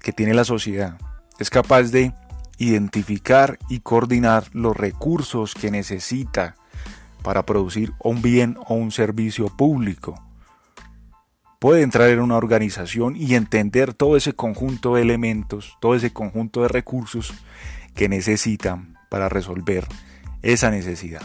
que 0.00 0.12
tiene 0.12 0.34
la 0.34 0.42
sociedad. 0.42 0.98
Es 1.38 1.50
capaz 1.50 1.92
de 1.92 2.12
identificar 2.58 3.60
y 3.68 3.78
coordinar 3.78 4.48
los 4.54 4.76
recursos 4.76 5.54
que 5.54 5.70
necesita 5.70 6.56
para 7.22 7.44
producir 7.44 7.92
un 7.98 8.22
bien 8.22 8.56
o 8.66 8.74
un 8.74 8.90
servicio 8.90 9.48
público. 9.48 10.22
Puede 11.58 11.82
entrar 11.82 12.08
en 12.10 12.20
una 12.20 12.36
organización 12.36 13.14
y 13.16 13.34
entender 13.34 13.94
todo 13.94 14.16
ese 14.16 14.32
conjunto 14.32 14.96
de 14.96 15.02
elementos, 15.02 15.76
todo 15.80 15.94
ese 15.94 16.12
conjunto 16.12 16.62
de 16.62 16.68
recursos 16.68 17.32
que 17.94 18.08
necesitan 18.08 18.98
para 19.08 19.28
resolver 19.28 19.86
esa 20.42 20.70
necesidad. 20.70 21.22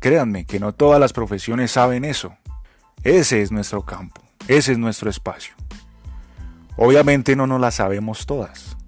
Créanme 0.00 0.46
que 0.46 0.60
no 0.60 0.72
todas 0.72 0.98
las 0.98 1.12
profesiones 1.12 1.72
saben 1.72 2.06
eso. 2.06 2.34
Ese 3.04 3.42
es 3.42 3.52
nuestro 3.52 3.82
campo, 3.84 4.22
ese 4.48 4.72
es 4.72 4.78
nuestro 4.78 5.10
espacio. 5.10 5.54
Obviamente 6.76 7.36
no 7.36 7.46
nos 7.46 7.60
la 7.60 7.70
sabemos 7.70 8.24
todas. 8.24 8.78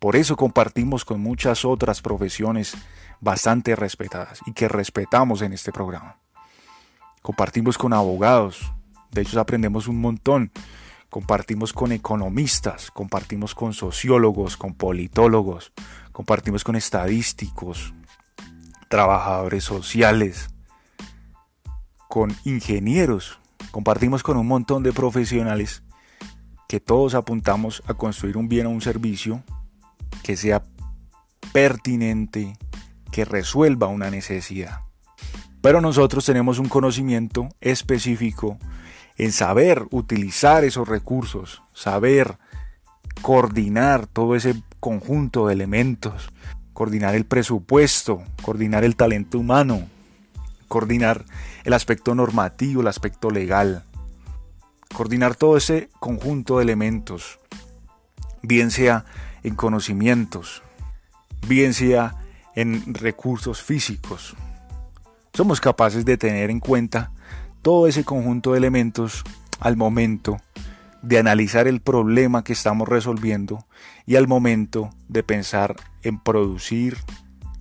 Por 0.00 0.16
eso 0.16 0.34
compartimos 0.34 1.04
con 1.04 1.20
muchas 1.20 1.64
otras 1.64 2.00
profesiones 2.02 2.74
bastante 3.20 3.76
respetadas 3.76 4.40
y 4.46 4.52
que 4.52 4.68
respetamos 4.68 5.42
en 5.42 5.52
este 5.52 5.72
programa. 5.72 6.16
Compartimos 7.22 7.76
con 7.76 7.92
abogados, 7.92 8.72
de 9.10 9.22
hecho 9.22 9.40
aprendemos 9.40 9.88
un 9.88 10.00
montón. 10.00 10.50
Compartimos 11.10 11.72
con 11.72 11.90
economistas, 11.90 12.92
compartimos 12.92 13.54
con 13.56 13.72
sociólogos, 13.72 14.56
con 14.56 14.74
politólogos, 14.74 15.72
compartimos 16.12 16.62
con 16.62 16.76
estadísticos, 16.76 17.92
trabajadores 18.88 19.64
sociales, 19.64 20.50
con 22.08 22.36
ingenieros, 22.44 23.40
compartimos 23.72 24.22
con 24.22 24.36
un 24.36 24.46
montón 24.46 24.84
de 24.84 24.92
profesionales 24.92 25.82
que 26.68 26.78
todos 26.78 27.14
apuntamos 27.14 27.82
a 27.88 27.94
construir 27.94 28.36
un 28.36 28.48
bien 28.48 28.66
o 28.66 28.70
un 28.70 28.80
servicio 28.80 29.42
que 30.22 30.36
sea 30.36 30.62
pertinente, 31.52 32.56
que 33.10 33.24
resuelva 33.24 33.88
una 33.88 34.10
necesidad. 34.10 34.80
Pero 35.60 35.80
nosotros 35.80 36.24
tenemos 36.24 36.58
un 36.58 36.68
conocimiento 36.68 37.48
específico 37.60 38.58
en 39.16 39.32
saber 39.32 39.86
utilizar 39.90 40.64
esos 40.64 40.88
recursos, 40.88 41.62
saber 41.74 42.38
coordinar 43.20 44.06
todo 44.06 44.34
ese 44.34 44.62
conjunto 44.80 45.46
de 45.46 45.54
elementos, 45.54 46.30
coordinar 46.72 47.14
el 47.14 47.26
presupuesto, 47.26 48.22
coordinar 48.42 48.84
el 48.84 48.96
talento 48.96 49.38
humano, 49.38 49.86
coordinar 50.68 51.26
el 51.64 51.74
aspecto 51.74 52.14
normativo, 52.14 52.80
el 52.80 52.86
aspecto 52.86 53.30
legal, 53.30 53.84
coordinar 54.94 55.34
todo 55.34 55.58
ese 55.58 55.90
conjunto 55.98 56.56
de 56.56 56.64
elementos, 56.64 57.38
bien 58.42 58.70
sea 58.70 59.04
en 59.42 59.54
conocimientos, 59.54 60.62
bien 61.46 61.74
sea 61.74 62.16
en 62.60 62.94
recursos 62.94 63.62
físicos. 63.62 64.36
Somos 65.32 65.60
capaces 65.60 66.04
de 66.04 66.18
tener 66.18 66.50
en 66.50 66.60
cuenta 66.60 67.10
todo 67.62 67.86
ese 67.86 68.04
conjunto 68.04 68.52
de 68.52 68.58
elementos 68.58 69.24
al 69.60 69.76
momento 69.76 70.36
de 71.02 71.18
analizar 71.18 71.66
el 71.66 71.80
problema 71.80 72.44
que 72.44 72.52
estamos 72.52 72.86
resolviendo 72.86 73.66
y 74.04 74.16
al 74.16 74.28
momento 74.28 74.90
de 75.08 75.22
pensar 75.22 75.76
en 76.02 76.18
producir, 76.18 76.98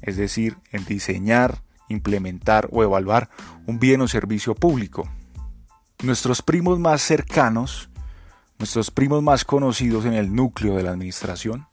es 0.02 0.18
decir, 0.18 0.58
en 0.72 0.84
diseñar, 0.84 1.62
implementar 1.88 2.68
o 2.72 2.84
evaluar 2.84 3.30
un 3.66 3.80
bien 3.80 4.02
o 4.02 4.08
servicio 4.10 4.54
público. 4.54 5.10
Nuestros 6.04 6.42
primos 6.42 6.78
más 6.78 7.02
cercanos, 7.02 7.90
nuestros 8.58 8.92
primos 8.92 9.24
más 9.24 9.46
conocidos 9.46 10.04
en 10.04 10.14
el 10.14 10.36
núcleo 10.36 10.76
de 10.76 10.84
la 10.84 10.92
administración, 10.92 11.68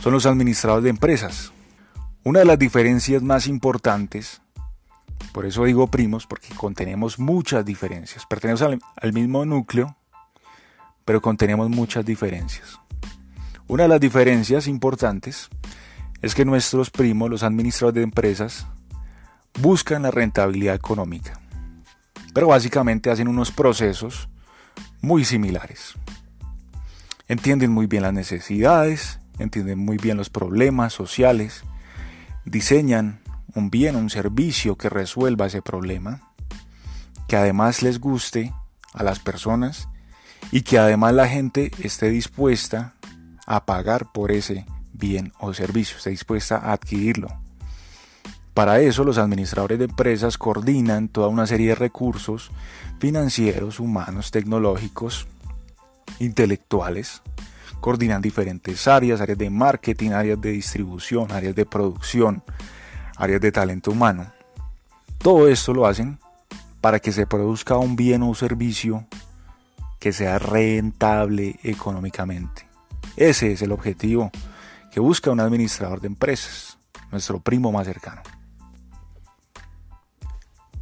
son 0.00 0.12
los 0.12 0.26
administradores 0.26 0.84
de 0.84 0.90
empresas. 0.90 1.52
Una 2.26 2.40
de 2.40 2.44
las 2.44 2.58
diferencias 2.58 3.22
más 3.22 3.46
importantes, 3.46 4.42
por 5.30 5.46
eso 5.46 5.62
digo 5.62 5.86
primos, 5.86 6.26
porque 6.26 6.52
contenemos 6.56 7.20
muchas 7.20 7.64
diferencias. 7.64 8.26
Pertenecemos 8.26 8.80
al, 8.96 9.12
mismo 9.12 9.44
núcleo, 9.44 9.96
pero 11.04 11.22
contenemos 11.22 11.70
muchas 11.70 12.04
diferencias. 12.04 12.80
Una 13.68 13.84
de 13.84 13.90
las 13.90 14.00
diferencias 14.00 14.66
importantes 14.66 15.48
es 16.20 16.34
que 16.34 16.44
nuestros 16.44 16.90
primos, 16.90 17.30
los 17.30 17.44
administradores 17.44 17.94
de 17.94 18.02
empresas, 18.02 18.66
buscan 19.60 20.02
la 20.02 20.10
rentabilidad 20.10 20.74
económica, 20.74 21.40
pero 22.34 22.48
básicamente 22.48 23.08
hacen 23.08 23.28
unos 23.28 23.52
procesos 23.52 24.28
muy 25.00 25.24
similares. 25.24 25.94
entienden 27.28 27.70
muy 27.70 27.86
bien 27.86 28.02
las 28.02 28.14
necesidades, 28.14 29.20
entienden 29.38 29.78
muy 29.78 29.96
bien 29.96 30.16
los 30.16 30.28
problemas 30.28 30.92
sociales, 30.92 31.62
diseñan 32.46 33.20
un 33.54 33.70
bien, 33.70 33.96
un 33.96 34.08
servicio 34.08 34.76
que 34.76 34.88
resuelva 34.88 35.46
ese 35.46 35.60
problema, 35.60 36.32
que 37.28 37.36
además 37.36 37.82
les 37.82 38.00
guste 38.00 38.54
a 38.94 39.02
las 39.02 39.18
personas 39.18 39.88
y 40.52 40.62
que 40.62 40.78
además 40.78 41.12
la 41.14 41.28
gente 41.28 41.70
esté 41.82 42.08
dispuesta 42.08 42.94
a 43.46 43.66
pagar 43.66 44.12
por 44.12 44.30
ese 44.30 44.64
bien 44.92 45.32
o 45.38 45.52
servicio, 45.52 45.98
esté 45.98 46.10
dispuesta 46.10 46.56
a 46.56 46.72
adquirirlo. 46.72 47.28
Para 48.54 48.80
eso 48.80 49.04
los 49.04 49.18
administradores 49.18 49.78
de 49.78 49.84
empresas 49.84 50.38
coordinan 50.38 51.08
toda 51.08 51.28
una 51.28 51.46
serie 51.46 51.68
de 51.68 51.74
recursos 51.74 52.50
financieros, 52.98 53.80
humanos, 53.80 54.30
tecnológicos, 54.30 55.26
intelectuales, 56.20 57.20
coordinan 57.80 58.22
diferentes 58.22 58.88
áreas, 58.88 59.20
áreas 59.20 59.38
de 59.38 59.50
marketing, 59.50 60.10
áreas 60.10 60.40
de 60.40 60.52
distribución, 60.52 61.30
áreas 61.32 61.54
de 61.54 61.66
producción, 61.66 62.42
áreas 63.16 63.40
de 63.40 63.52
talento 63.52 63.90
humano. 63.90 64.32
Todo 65.18 65.48
esto 65.48 65.72
lo 65.72 65.86
hacen 65.86 66.18
para 66.80 67.00
que 67.00 67.12
se 67.12 67.26
produzca 67.26 67.76
un 67.76 67.96
bien 67.96 68.22
o 68.22 68.34
servicio 68.34 69.06
que 69.98 70.12
sea 70.12 70.38
rentable 70.38 71.58
económicamente. 71.62 72.68
Ese 73.16 73.52
es 73.52 73.62
el 73.62 73.72
objetivo 73.72 74.30
que 74.92 75.00
busca 75.00 75.30
un 75.30 75.40
administrador 75.40 76.00
de 76.00 76.08
empresas, 76.08 76.78
nuestro 77.10 77.40
primo 77.40 77.72
más 77.72 77.86
cercano. 77.86 78.22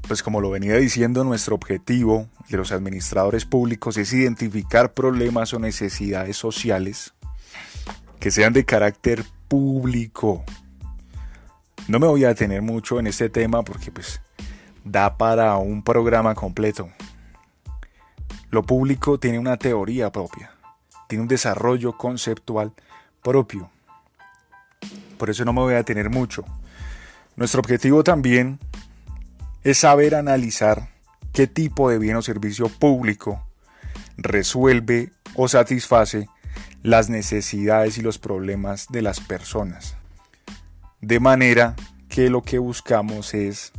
Pues 0.06 0.22
como 0.22 0.40
lo 0.40 0.50
venía 0.50 0.76
diciendo, 0.76 1.24
nuestro 1.24 1.54
objetivo 1.54 2.28
de 2.48 2.58
los 2.58 2.72
administradores 2.72 3.46
públicos 3.46 3.96
es 3.96 4.12
identificar 4.12 4.92
problemas 4.92 5.54
o 5.54 5.58
necesidades 5.58 6.36
sociales 6.36 7.14
que 8.20 8.30
sean 8.30 8.52
de 8.52 8.64
carácter 8.64 9.24
público. 9.48 10.44
No 11.88 11.98
me 11.98 12.06
voy 12.06 12.24
a 12.24 12.28
detener 12.28 12.60
mucho 12.60 12.98
en 12.98 13.06
este 13.06 13.30
tema 13.30 13.62
porque 13.62 13.90
pues 13.90 14.20
da 14.84 15.16
para 15.16 15.56
un 15.56 15.82
programa 15.82 16.34
completo. 16.34 16.90
Lo 18.50 18.62
público 18.62 19.18
tiene 19.18 19.38
una 19.38 19.56
teoría 19.56 20.12
propia, 20.12 20.52
tiene 21.08 21.22
un 21.22 21.28
desarrollo 21.28 21.96
conceptual 21.96 22.72
propio. 23.22 23.70
Por 25.18 25.30
eso 25.30 25.46
no 25.46 25.54
me 25.54 25.60
voy 25.60 25.74
a 25.74 25.78
detener 25.78 26.10
mucho. 26.10 26.44
Nuestro 27.36 27.60
objetivo 27.60 28.04
también 28.04 28.58
es 29.64 29.78
saber 29.78 30.14
analizar 30.14 30.90
qué 31.32 31.46
tipo 31.46 31.90
de 31.90 31.98
bien 31.98 32.16
o 32.16 32.22
servicio 32.22 32.68
público 32.68 33.42
resuelve 34.16 35.10
o 35.34 35.48
satisface 35.48 36.28
las 36.82 37.08
necesidades 37.08 37.96
y 37.96 38.02
los 38.02 38.18
problemas 38.18 38.86
de 38.90 39.00
las 39.02 39.20
personas. 39.20 39.96
De 41.00 41.18
manera 41.18 41.74
que 42.08 42.28
lo 42.28 42.42
que 42.42 42.58
buscamos 42.58 43.32
es, 43.34 43.72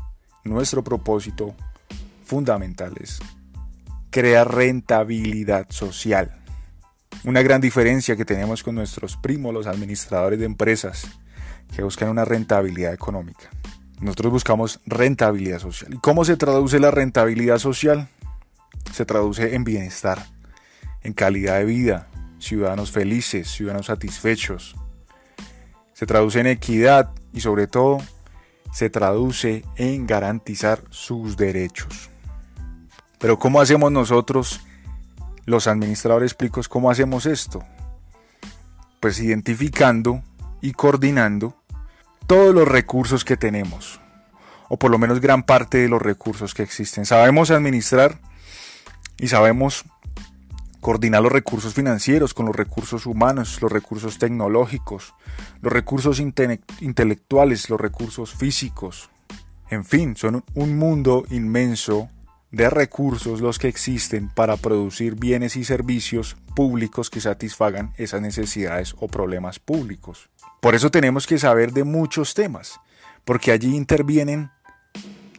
nuestro 0.44 0.84
propósito 0.84 1.56
fundamental 2.26 2.94
es 3.00 3.20
crear 4.10 4.54
rentabilidad 4.54 5.68
social. 5.70 6.36
Una 7.24 7.42
gran 7.44 7.62
diferencia 7.62 8.16
que 8.16 8.26
tenemos 8.26 8.64
con 8.64 8.76
nuestros 8.76 9.18
primos, 9.18 9.54
los 9.54 9.68
administradores 9.68 10.40
de 10.40 10.46
empresas, 10.46 11.08
que 11.76 11.84
buscan 11.84 12.10
una 12.10 12.26
rentabilidad 12.26 12.94
económica. 12.94 13.50
Nosotros 14.00 14.32
buscamos 14.32 14.82
rentabilidad 14.86 15.60
social. 15.60 15.94
¿Y 15.94 15.98
cómo 15.98 16.26
se 16.26 16.38
traduce 16.38 16.80
la 16.80 16.92
rentabilidad 16.92 17.60
social? 17.60 18.10
Se 18.92 19.06
traduce 19.06 19.56
en 19.56 19.64
bienestar, 19.64 20.26
en 21.02 21.14
calidad 21.14 21.58
de 21.58 21.66
vida, 21.66 22.08
ciudadanos 22.40 22.92
felices, 22.92 23.50
ciudadanos 23.50 23.88
satisfechos. 23.88 24.76
Se 25.94 26.06
traduce 26.06 26.40
en 26.40 26.48
equidad 26.48 27.12
y 27.34 27.42
sobre 27.42 27.68
todo 27.68 28.00
se 28.74 28.90
traduce 28.90 29.64
en 29.78 30.06
garantizar 30.06 30.84
sus 30.90 31.38
derechos. 31.38 32.10
Pero 33.20 33.40
¿cómo 33.40 33.62
hacemos 33.62 33.92
nosotros, 33.92 34.60
los 35.46 35.68
administradores 35.68 36.34
públicos, 36.34 36.68
cómo 36.68 36.92
hacemos 36.92 37.26
esto? 37.26 37.64
Pues 39.00 39.20
identificando 39.22 40.22
y 40.62 40.74
coordinando 40.74 41.56
todos 42.28 42.54
los 42.54 42.68
recursos 42.68 43.24
que 43.24 43.38
tenemos, 43.38 44.00
o 44.70 44.78
por 44.78 44.92
lo 44.92 44.98
menos 44.98 45.22
gran 45.22 45.44
parte 45.44 45.78
de 45.78 45.90
los 45.90 46.02
recursos 46.02 46.54
que 46.54 46.64
existen. 46.64 47.06
Sabemos 47.06 47.52
administrar 47.52 48.20
y 49.18 49.28
sabemos 49.28 49.86
coordinar 50.82 51.24
los 51.24 51.32
recursos 51.32 51.74
financieros 51.74 52.34
con 52.34 52.46
los 52.46 52.56
recursos 52.56 53.06
humanos, 53.06 53.60
los 53.62 53.72
recursos 53.72 54.20
tecnológicos, 54.20 55.16
los 55.62 55.74
recursos 55.74 56.20
intelectuales, 56.20 57.70
los 57.70 57.82
recursos 57.82 58.34
físicos. 58.36 59.10
En 59.70 59.84
fin, 59.84 60.16
son 60.16 60.44
un 60.54 60.78
mundo 60.78 61.26
inmenso 61.32 62.10
de 62.52 62.70
recursos 62.70 63.42
los 63.42 63.60
que 63.60 63.68
existen 63.68 64.30
para 64.30 64.58
producir 64.58 65.16
bienes 65.16 65.56
y 65.56 65.64
servicios 65.64 66.38
públicos 66.56 67.10
que 67.10 67.22
satisfagan 67.22 67.94
esas 67.98 68.22
necesidades 68.22 68.96
o 69.00 69.08
problemas 69.08 69.60
públicos. 69.60 70.30
Por 70.62 70.74
eso 70.74 70.90
tenemos 70.90 71.28
que 71.28 71.38
saber 71.38 71.74
de 71.74 71.84
muchos 71.84 72.34
temas, 72.34 72.80
porque 73.26 73.52
allí 73.52 73.76
intervienen 73.76 74.52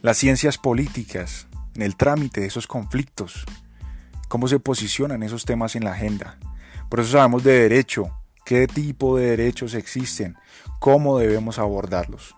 las 0.02 0.18
ciencias 0.18 0.58
políticas 0.58 1.46
en 1.74 1.82
el 1.82 1.96
trámite 1.96 2.40
de 2.40 2.46
esos 2.46 2.66
conflictos, 2.66 3.44
cómo 4.28 4.48
se 4.48 4.58
posicionan 4.58 5.22
esos 5.22 5.44
temas 5.44 5.74
en 5.76 5.84
la 5.84 5.92
agenda. 5.92 6.38
Por 6.88 7.00
eso 7.00 7.12
sabemos 7.12 7.42
de 7.42 7.60
derecho, 7.60 8.10
qué 8.44 8.66
tipo 8.66 9.16
de 9.16 9.30
derechos 9.30 9.74
existen, 9.74 10.36
cómo 10.78 11.18
debemos 11.18 11.58
abordarlos. 11.58 12.36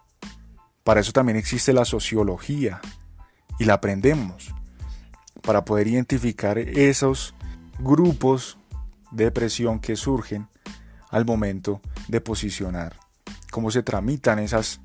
Para 0.85 1.01
eso 1.01 1.13
también 1.13 1.37
existe 1.37 1.73
la 1.73 1.85
sociología 1.85 2.81
y 3.59 3.65
la 3.65 3.75
aprendemos, 3.75 4.55
para 5.43 5.65
poder 5.65 5.89
identificar 5.89 6.59
esos 6.59 7.35
grupos 7.79 8.59
de 9.11 9.31
presión 9.31 9.81
que 9.81 9.97
surgen 9.97 10.49
al 11.11 11.25
momento 11.25 11.81
de 12.09 12.21
posicionar, 12.21 12.97
cómo 13.51 13.71
se 13.71 13.83
tramitan 13.83 14.39
esas 14.39 14.81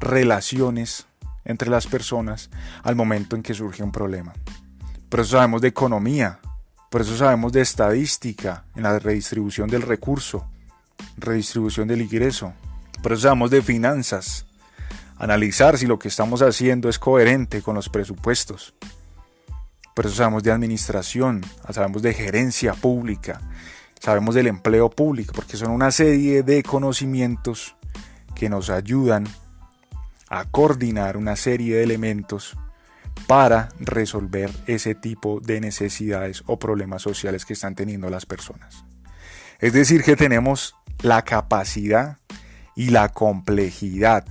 relaciones 0.00 1.06
entre 1.44 1.70
las 1.70 1.86
personas 1.86 2.50
al 2.82 2.96
momento 2.96 3.36
en 3.36 3.42
que 3.42 3.54
surge 3.54 3.82
un 3.82 3.92
problema. 3.92 4.32
Por 5.08 5.20
eso 5.20 5.32
sabemos 5.32 5.60
de 5.60 5.68
economía, 5.68 6.40
por 6.90 7.00
eso 7.02 7.16
sabemos 7.16 7.52
de 7.52 7.60
estadística 7.60 8.64
en 8.74 8.82
la 8.82 8.98
redistribución 8.98 9.68
del 9.68 9.82
recurso, 9.82 10.48
redistribución 11.16 11.88
del 11.88 12.02
ingreso, 12.02 12.52
por 13.02 13.12
eso 13.12 13.22
sabemos 13.22 13.50
de 13.50 13.62
finanzas, 13.62 14.46
analizar 15.18 15.78
si 15.78 15.86
lo 15.86 15.98
que 15.98 16.08
estamos 16.08 16.42
haciendo 16.42 16.88
es 16.88 16.98
coherente 16.98 17.62
con 17.62 17.74
los 17.74 17.88
presupuestos. 17.88 18.74
Por 19.96 20.04
eso 20.04 20.16
sabemos 20.16 20.42
de 20.42 20.52
administración, 20.52 21.42
sabemos 21.70 22.02
de 22.02 22.12
gerencia 22.12 22.74
pública, 22.74 23.40
sabemos 23.98 24.34
del 24.34 24.46
empleo 24.46 24.90
público, 24.90 25.32
porque 25.34 25.56
son 25.56 25.70
una 25.70 25.90
serie 25.90 26.42
de 26.42 26.62
conocimientos 26.62 27.76
que 28.34 28.50
nos 28.50 28.68
ayudan 28.68 29.26
a 30.28 30.44
coordinar 30.44 31.16
una 31.16 31.34
serie 31.34 31.76
de 31.76 31.82
elementos 31.82 32.58
para 33.26 33.70
resolver 33.80 34.50
ese 34.66 34.94
tipo 34.94 35.40
de 35.40 35.62
necesidades 35.62 36.42
o 36.44 36.58
problemas 36.58 37.00
sociales 37.00 37.46
que 37.46 37.54
están 37.54 37.74
teniendo 37.74 38.10
las 38.10 38.26
personas. 38.26 38.84
Es 39.60 39.72
decir, 39.72 40.02
que 40.02 40.14
tenemos 40.14 40.76
la 41.00 41.22
capacidad 41.22 42.18
y 42.74 42.90
la 42.90 43.08
complejidad. 43.08 44.26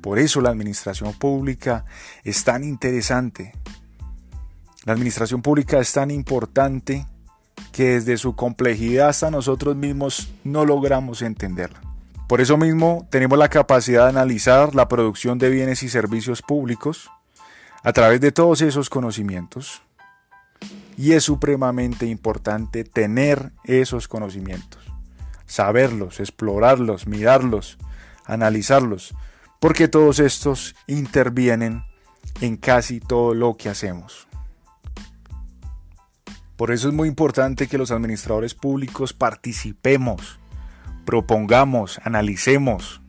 Por 0.00 0.18
eso 0.18 0.40
la 0.40 0.48
administración 0.48 1.12
pública 1.12 1.84
es 2.24 2.44
tan 2.44 2.64
interesante. 2.64 3.52
La 4.84 4.94
administración 4.94 5.42
pública 5.42 5.78
es 5.78 5.92
tan 5.92 6.10
importante 6.10 7.06
que 7.72 7.90
desde 7.90 8.16
su 8.16 8.34
complejidad 8.34 9.10
hasta 9.10 9.30
nosotros 9.30 9.76
mismos 9.76 10.32
no 10.42 10.64
logramos 10.64 11.20
entenderla. 11.20 11.80
Por 12.26 12.40
eso 12.40 12.56
mismo 12.56 13.06
tenemos 13.10 13.38
la 13.38 13.48
capacidad 13.48 14.04
de 14.04 14.10
analizar 14.10 14.74
la 14.74 14.88
producción 14.88 15.38
de 15.38 15.50
bienes 15.50 15.82
y 15.82 15.88
servicios 15.88 16.40
públicos 16.42 17.10
a 17.82 17.92
través 17.92 18.20
de 18.20 18.32
todos 18.32 18.62
esos 18.62 18.88
conocimientos. 18.88 19.82
Y 20.96 21.12
es 21.12 21.24
supremamente 21.24 22.06
importante 22.06 22.84
tener 22.84 23.52
esos 23.64 24.08
conocimientos, 24.08 24.82
saberlos, 25.44 26.20
explorarlos, 26.20 27.06
mirarlos, 27.06 27.78
analizarlos, 28.24 29.14
porque 29.58 29.88
todos 29.88 30.20
estos 30.20 30.74
intervienen 30.86 31.84
en 32.40 32.56
casi 32.56 33.00
todo 33.00 33.34
lo 33.34 33.56
que 33.56 33.68
hacemos. 33.68 34.29
Por 36.60 36.72
eso 36.72 36.88
es 36.88 36.94
muy 36.94 37.08
importante 37.08 37.68
que 37.68 37.78
los 37.78 37.90
administradores 37.90 38.52
públicos 38.52 39.14
participemos, 39.14 40.38
propongamos, 41.06 41.98
analicemos, 42.04 43.00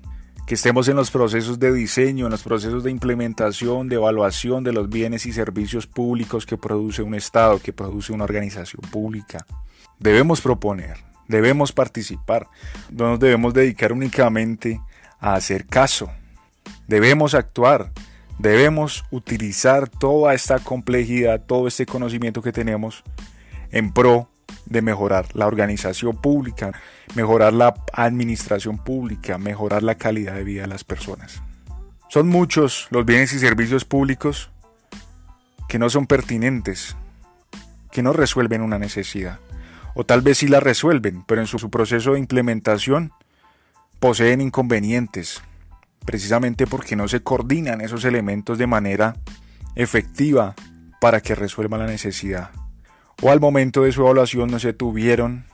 que 0.48 0.56
estemos 0.56 0.88
en 0.88 0.96
los 0.96 1.12
procesos 1.12 1.60
de 1.60 1.74
diseño, 1.74 2.28
en 2.28 2.32
los 2.32 2.44
procesos 2.44 2.82
de 2.82 2.92
implementación, 2.92 3.90
de 3.90 3.98
evaluación 3.98 4.64
de 4.64 4.72
los 4.72 4.88
bienes 4.88 5.26
y 5.26 5.34
servicios 5.34 5.86
públicos 5.86 6.46
que 6.46 6.56
produce 6.56 7.02
un 7.02 7.14
Estado, 7.14 7.60
que 7.60 7.74
produce 7.74 8.14
una 8.14 8.24
organización 8.24 8.90
pública. 8.90 9.46
Debemos 10.00 10.40
proponer, 10.40 11.00
Debemos 11.28 11.74
participar. 11.74 12.48
No 12.90 13.10
nos 13.10 13.20
debemos 13.20 13.54
dedicar 13.54 13.92
únicamente 13.92 14.80
a 15.20 15.34
hacer 15.34 15.66
caso. 15.66 16.10
Debemos 16.88 17.34
actuar. 17.34 17.92
Debemos 18.40 19.04
utilizar 19.12 19.90
toda 19.90 20.34
esta 20.34 20.60
complejidad, 20.60 21.42
todo 21.46 21.68
este 21.68 21.86
conocimiento 21.86 22.42
que 22.42 22.54
tenemos 22.54 23.04
en 23.72 23.92
pro 23.92 24.30
de 24.66 24.82
mejorar 24.82 25.28
la 25.34 25.48
organización 25.48 26.16
pública, 26.18 26.72
mejorar 27.16 27.54
la 27.54 27.74
administración 27.94 28.78
pública, 28.78 29.38
mejorar 29.38 29.84
la 29.84 29.96
calidad 29.96 30.36
de 30.36 30.44
vida 30.44 30.62
de 30.64 30.68
las 30.68 30.84
personas. 30.84 31.42
Son 32.10 32.28
muchos 32.28 32.88
los 32.90 33.06
bienes 33.06 33.34
y 33.34 33.40
servicios 33.40 33.86
públicos 33.86 34.52
que 35.68 35.80
no 35.80 35.90
son 35.90 36.08
pertinentes, 36.08 36.96
que 37.92 38.04
no 38.04 38.14
resuelven 38.14 38.62
una 38.62 38.78
necesidad, 38.78 39.40
o 39.94 40.06
tal 40.06 40.22
vez 40.22 40.40
sí 40.40 40.48
la 40.48 40.60
resuelven, 40.60 41.24
pero 41.24 41.42
en 41.42 41.48
su, 41.48 41.70
proceso 41.70 42.14
de 42.14 42.20
implementación 42.20 43.12
poseen 44.00 44.42
inconvenientes, 44.42 45.42
precisamente 46.06 46.68
porque 46.68 46.96
no 46.96 47.08
se 47.08 47.22
coordinan 47.22 47.82
esos 47.82 48.04
elementos 48.06 48.58
de 48.58 48.68
manera 48.68 49.16
efectiva 49.76 50.56
para 51.00 51.22
que 51.22 51.36
resuelvan 51.36 51.82
la 51.82 51.88
necesidad. 51.88 52.52
O 53.22 53.30
al 53.30 53.40
momento 53.40 53.84
de 53.84 53.92
su 53.92 54.02
evaluación 54.02 54.50
no 54.50 54.60
se 54.60 54.74
tuvieron 54.74 55.46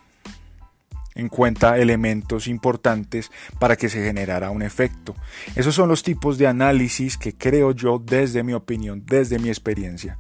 en 1.16 1.30
cuenta 1.30 1.78
elementos 1.78 2.48
importantes 2.48 3.32
para 3.60 3.76
que 3.76 3.90
se 3.90 4.04
generara 4.04 4.52
un 4.52 4.62
efecto. 4.62 5.16
Esos 5.56 5.76
son 5.76 5.90
los 5.90 6.04
tipos 6.04 6.38
de 6.38 6.48
análisis 6.48 7.18
que 7.18 7.36
creo 7.36 7.72
yo, 7.72 8.00
desde 8.00 8.44
mi 8.44 8.54
opinión, 8.54 9.04
desde 9.06 9.40
mi 9.40 9.50
experiencia, 9.50 10.18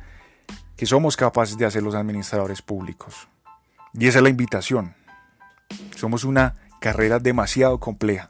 que 0.75 0.85
somos 0.85 1.15
capaces 1.15 1.57
de 1.57 1.65
hacer 1.65 1.83
los 1.83 1.95
administradores 1.95 2.61
públicos. 2.61 3.27
Y 3.93 4.07
esa 4.07 4.19
es 4.19 4.23
la 4.23 4.29
invitación. 4.29 4.95
Somos 5.95 6.23
una 6.23 6.55
carrera 6.81 7.19
demasiado 7.19 7.79
compleja, 7.79 8.27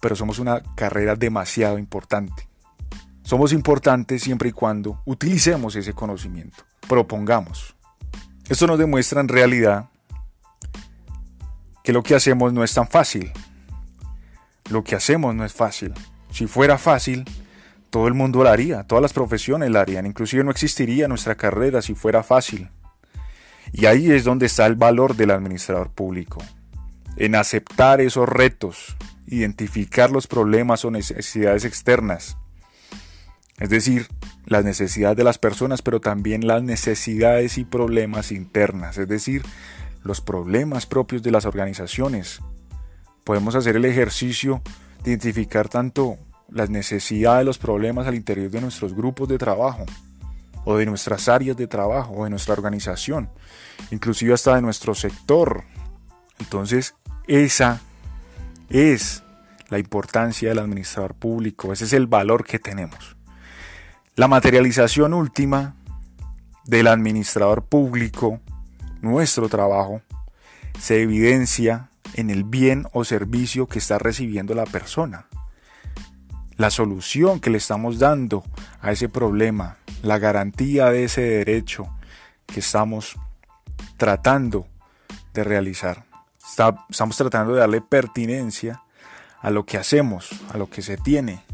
pero 0.00 0.16
somos 0.16 0.38
una 0.38 0.62
carrera 0.74 1.16
demasiado 1.16 1.78
importante. 1.78 2.48
Somos 3.22 3.52
importantes 3.52 4.22
siempre 4.22 4.50
y 4.50 4.52
cuando 4.52 5.02
utilicemos 5.04 5.74
ese 5.74 5.92
conocimiento, 5.92 6.64
propongamos. 6.88 7.75
Esto 8.48 8.66
nos 8.66 8.78
demuestra 8.78 9.20
en 9.20 9.28
realidad 9.28 9.88
que 11.82 11.92
lo 11.92 12.02
que 12.02 12.14
hacemos 12.14 12.52
no 12.52 12.62
es 12.62 12.74
tan 12.74 12.88
fácil. 12.88 13.32
Lo 14.70 14.84
que 14.84 14.94
hacemos 14.94 15.34
no 15.34 15.44
es 15.44 15.52
fácil. 15.52 15.94
Si 16.30 16.46
fuera 16.46 16.78
fácil, 16.78 17.24
todo 17.90 18.08
el 18.08 18.14
mundo 18.14 18.42
lo 18.42 18.48
haría, 18.48 18.84
todas 18.84 19.02
las 19.02 19.12
profesiones 19.12 19.70
lo 19.70 19.80
harían, 19.80 20.06
inclusive 20.06 20.44
no 20.44 20.50
existiría 20.50 21.08
nuestra 21.08 21.34
carrera 21.34 21.82
si 21.82 21.94
fuera 21.94 22.22
fácil. 22.22 22.68
Y 23.72 23.86
ahí 23.86 24.10
es 24.10 24.24
donde 24.24 24.46
está 24.46 24.66
el 24.66 24.74
valor 24.74 25.16
del 25.16 25.30
administrador 25.30 25.90
público, 25.90 26.42
en 27.16 27.34
aceptar 27.34 28.00
esos 28.00 28.28
retos, 28.28 28.96
identificar 29.26 30.10
los 30.10 30.26
problemas 30.26 30.84
o 30.84 30.90
necesidades 30.90 31.64
externas, 31.64 32.36
es 33.58 33.70
decir, 33.70 34.08
las 34.46 34.64
necesidades 34.64 35.16
de 35.16 35.24
las 35.24 35.38
personas, 35.38 35.82
pero 35.82 36.00
también 36.00 36.46
las 36.46 36.62
necesidades 36.62 37.58
y 37.58 37.64
problemas 37.64 38.30
internas, 38.32 38.96
es 38.96 39.08
decir, 39.08 39.42
los 40.02 40.20
problemas 40.20 40.86
propios 40.86 41.22
de 41.22 41.32
las 41.32 41.44
organizaciones. 41.46 42.40
Podemos 43.24 43.56
hacer 43.56 43.76
el 43.76 43.84
ejercicio 43.84 44.62
de 45.02 45.10
identificar 45.10 45.68
tanto 45.68 46.16
las 46.48 46.70
necesidades, 46.70 47.44
los 47.44 47.58
problemas 47.58 48.06
al 48.06 48.14
interior 48.14 48.50
de 48.50 48.60
nuestros 48.60 48.94
grupos 48.94 49.28
de 49.28 49.36
trabajo, 49.36 49.84
o 50.64 50.76
de 50.76 50.86
nuestras 50.86 51.28
áreas 51.28 51.56
de 51.56 51.66
trabajo, 51.66 52.14
o 52.14 52.24
de 52.24 52.30
nuestra 52.30 52.54
organización, 52.54 53.28
inclusive 53.90 54.32
hasta 54.32 54.54
de 54.54 54.62
nuestro 54.62 54.94
sector. 54.94 55.64
Entonces, 56.38 56.94
esa 57.26 57.80
es 58.68 59.24
la 59.68 59.78
importancia 59.80 60.48
del 60.48 60.60
administrador 60.60 61.14
público, 61.14 61.72
ese 61.72 61.84
es 61.84 61.92
el 61.92 62.06
valor 62.06 62.44
que 62.44 62.60
tenemos. 62.60 63.15
La 64.16 64.28
materialización 64.28 65.12
última 65.12 65.74
del 66.64 66.86
administrador 66.86 67.66
público 67.66 68.40
nuestro 69.02 69.50
trabajo 69.50 70.00
se 70.80 71.02
evidencia 71.02 71.90
en 72.14 72.30
el 72.30 72.42
bien 72.42 72.86
o 72.94 73.04
servicio 73.04 73.66
que 73.66 73.78
está 73.78 73.98
recibiendo 73.98 74.54
la 74.54 74.64
persona. 74.64 75.26
La 76.56 76.70
solución 76.70 77.40
que 77.40 77.50
le 77.50 77.58
estamos 77.58 77.98
dando 77.98 78.42
a 78.80 78.90
ese 78.90 79.10
problema, 79.10 79.76
la 80.00 80.18
garantía 80.18 80.86
de 80.86 81.04
ese 81.04 81.20
derecho 81.20 81.86
que 82.46 82.60
estamos 82.60 83.16
tratando 83.98 84.66
de 85.34 85.44
realizar. 85.44 86.06
estamos 86.88 87.18
tratando 87.18 87.52
de 87.52 87.60
darle 87.60 87.82
pertinencia 87.82 88.82
a 89.42 89.50
lo 89.50 89.66
que 89.66 89.76
hacemos, 89.76 90.30
a 90.54 90.56
lo 90.56 90.70
que 90.70 90.80
se 90.80 90.96
tiene. 90.96 91.44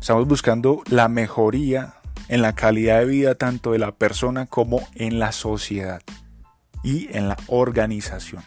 Estamos 0.00 0.26
buscando 0.26 0.82
la 0.88 1.08
mejoría 1.08 1.99
en 2.30 2.42
la 2.42 2.54
calidad 2.54 3.00
de 3.00 3.06
vida 3.06 3.34
tanto 3.34 3.72
de 3.72 3.80
la 3.80 3.90
persona 3.90 4.46
como 4.46 4.86
en 4.94 5.18
la 5.18 5.32
sociedad 5.32 6.00
y 6.84 7.08
en 7.10 7.28
la 7.28 7.36
organización. 7.48 8.44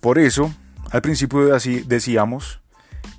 Por 0.00 0.18
eso, 0.18 0.52
al 0.90 1.00
principio 1.00 1.56
decíamos 1.86 2.60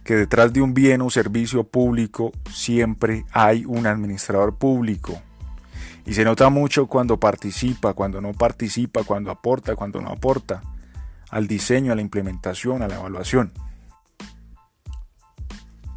que 0.03 0.15
detrás 0.15 0.51
de 0.51 0.61
un 0.61 0.73
bien 0.73 1.01
o 1.01 1.09
servicio 1.09 1.63
público 1.63 2.33
siempre 2.51 3.23
hay 3.31 3.63
un 3.65 3.87
administrador 3.87 4.57
público. 4.57 5.21
Y 6.05 6.15
se 6.15 6.25
nota 6.25 6.49
mucho 6.49 6.87
cuando 6.87 7.17
participa, 7.17 7.93
cuando 7.93 8.19
no 8.19 8.33
participa, 8.33 9.05
cuando 9.05 9.31
aporta, 9.31 9.77
cuando 9.77 10.01
no 10.01 10.09
aporta, 10.09 10.63
al 11.29 11.47
diseño, 11.47 11.93
a 11.93 11.95
la 11.95 12.01
implementación, 12.01 12.83
a 12.83 12.89
la 12.89 12.95
evaluación. 12.95 13.53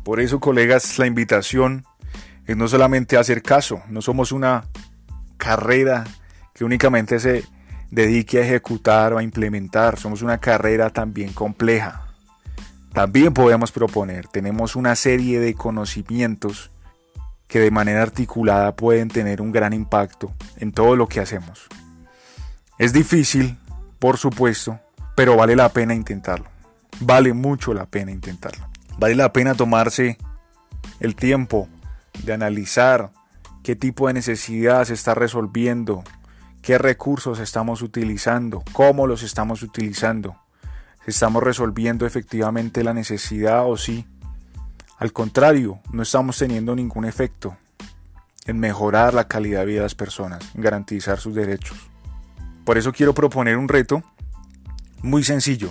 Por 0.05 0.21
eso, 0.21 0.39
colegas, 0.39 0.97
la 1.01 1.07
invitación 1.07 1.85
es 2.49 2.57
no 2.57 2.67
solamente 2.67 3.19
hacer 3.19 3.43
caso, 3.43 3.83
no 3.89 4.01
somos 4.01 4.33
una 4.33 4.65
carrera 5.37 6.05
que 6.55 6.65
únicamente 6.65 7.21
se 7.21 7.45
dedique 7.91 8.39
a 8.39 8.45
ejecutar 8.45 9.13
o 9.13 9.19
a 9.19 9.23
implementar. 9.23 9.99
Somos 9.99 10.23
una 10.23 10.39
carrera 10.39 10.89
también 10.89 11.35
compleja. 11.35 12.07
También 12.95 13.35
podemos 13.35 13.71
proponer, 13.71 14.29
tenemos 14.29 14.77
una 14.77 14.97
serie 14.97 15.41
de 15.41 15.55
conocimientos 15.55 16.71
que 17.47 17.61
de 17.61 17.71
manera 17.71 18.03
articulada 18.03 18.75
pueden 18.75 19.09
tener 19.09 19.43
un 19.43 19.53
gran 19.53 19.75
impacto 19.75 20.33
en 20.57 20.73
todo 20.73 20.97
lo 20.97 21.07
que 21.07 21.21
hacemos. 21.21 21.69
Es 22.79 22.95
difícil, 22.95 23.59
por 23.99 24.17
supuesto, 24.17 24.81
pero 25.15 25.37
vale 25.37 25.55
la 25.55 25.69
pena 25.69 25.95
intentarlo. 25.95 26.47
Vale 27.01 27.35
mucho 27.35 27.75
la 27.75 27.85
pena 27.85 28.11
intentarlo. 28.11 28.69
Vale 28.99 29.15
la 29.15 29.35
pena 29.35 29.55
tomarse 29.55 30.17
el 30.99 31.15
tiempo 31.15 31.69
de 32.25 32.33
analizar 32.33 33.13
qué 33.63 33.77
tipo 33.77 34.09
de 34.09 34.15
necesidad 34.15 34.85
se 34.85 34.95
está 34.95 35.15
resolviendo, 35.15 36.03
qué 36.63 36.79
recursos 36.79 37.39
estamos 37.39 37.83
utilizando, 37.83 38.63
cómo 38.73 39.07
los 39.07 39.23
estamos 39.23 39.63
utilizando, 39.63 40.37
estamos 41.07 41.43
resolviendo 41.43 42.07
efectivamente 42.07 42.85
la 42.85 42.95
necesidad 42.95 43.67
o 43.67 43.77
si, 43.77 44.07
al 44.99 45.13
contrario, 45.13 45.81
no 45.93 46.03
estamos 46.03 46.39
teniendo 46.39 46.75
ningún 46.75 47.05
efecto 47.05 47.57
en 48.47 48.59
mejorar 48.59 49.13
la 49.15 49.29
calidad 49.29 49.61
de 49.61 49.67
vida 49.67 49.79
de 49.81 49.85
las 49.85 49.95
personas, 49.95 50.43
en 50.55 50.63
garantizar 50.63 51.21
sus 51.21 51.35
derechos. 51.35 51.77
Por 52.65 52.79
eso 52.79 52.93
quiero 52.93 53.15
proponer 53.15 53.57
un 53.57 53.69
reto 53.69 54.03
muy 55.03 55.23
sencillo. 55.23 55.71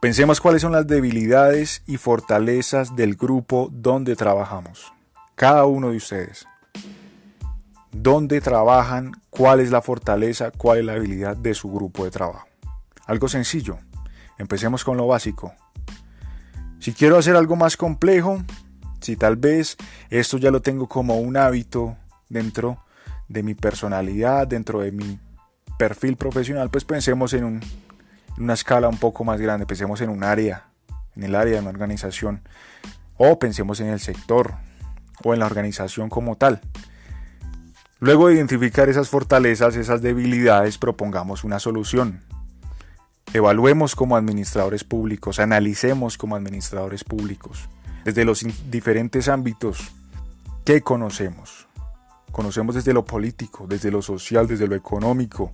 Pensemos 0.00 0.40
cuáles 0.40 0.62
son 0.62 0.72
las 0.72 0.86
debilidades 0.86 1.82
y 1.86 1.96
fortalezas 1.96 2.94
del 2.94 3.16
grupo 3.16 3.68
donde 3.72 4.14
trabajamos. 4.14 4.92
Cada 5.38 5.66
uno 5.66 5.90
de 5.90 5.98
ustedes 5.98 6.48
dónde 7.92 8.40
trabajan, 8.40 9.12
cuál 9.30 9.60
es 9.60 9.70
la 9.70 9.80
fortaleza, 9.80 10.50
cuál 10.50 10.78
es 10.78 10.84
la 10.84 10.94
habilidad 10.94 11.36
de 11.36 11.54
su 11.54 11.70
grupo 11.70 12.04
de 12.04 12.10
trabajo. 12.10 12.48
Algo 13.06 13.28
sencillo. 13.28 13.78
Empecemos 14.36 14.82
con 14.82 14.96
lo 14.96 15.06
básico. 15.06 15.54
Si 16.80 16.92
quiero 16.92 17.16
hacer 17.16 17.36
algo 17.36 17.54
más 17.54 17.76
complejo, 17.76 18.42
si 19.00 19.14
tal 19.14 19.36
vez 19.36 19.76
esto 20.10 20.38
ya 20.38 20.50
lo 20.50 20.60
tengo 20.60 20.88
como 20.88 21.20
un 21.20 21.36
hábito 21.36 21.96
dentro 22.28 22.84
de 23.28 23.44
mi 23.44 23.54
personalidad, 23.54 24.48
dentro 24.48 24.80
de 24.80 24.90
mi 24.90 25.20
perfil 25.78 26.16
profesional, 26.16 26.68
pues 26.68 26.84
pensemos 26.84 27.32
en, 27.32 27.60
una 28.38 28.54
escala 28.54 28.88
un 28.88 28.98
poco 28.98 29.22
más 29.22 29.40
grande, 29.40 29.66
pensemos 29.66 30.00
en 30.00 30.10
un 30.10 30.24
área, 30.24 30.70
en 31.14 31.22
el 31.22 31.36
área 31.36 31.54
de 31.54 31.60
una 31.60 31.70
organización, 31.70 32.42
o 33.16 33.38
pensemos 33.38 33.78
en 33.78 33.86
el 33.86 34.00
sector 34.00 34.66
o 35.24 35.34
en 35.34 35.40
la 35.40 35.46
organización 35.46 36.08
como 36.08 36.36
tal. 36.36 36.60
Luego 38.00 38.28
de 38.28 38.34
identificar 38.34 38.88
esas 38.88 39.08
fortalezas, 39.08 39.74
esas 39.74 40.02
debilidades, 40.02 40.78
propongamos 40.78 41.42
una 41.42 41.58
solución. 41.58 42.22
Evaluemos 43.34 43.96
como 43.96 44.16
administradores 44.16 44.84
públicos, 44.84 45.40
analicemos 45.40 46.16
como 46.16 46.36
administradores 46.36 47.02
públicos, 47.02 47.68
desde 48.04 48.24
los 48.24 48.46
diferentes 48.70 49.28
ámbitos 49.28 49.92
que 50.64 50.80
conocemos. 50.82 51.66
Conocemos 52.30 52.76
desde 52.76 52.94
lo 52.94 53.04
político, 53.04 53.66
desde 53.66 53.90
lo 53.90 54.00
social, 54.00 54.46
desde 54.46 54.68
lo 54.68 54.76
económico, 54.76 55.52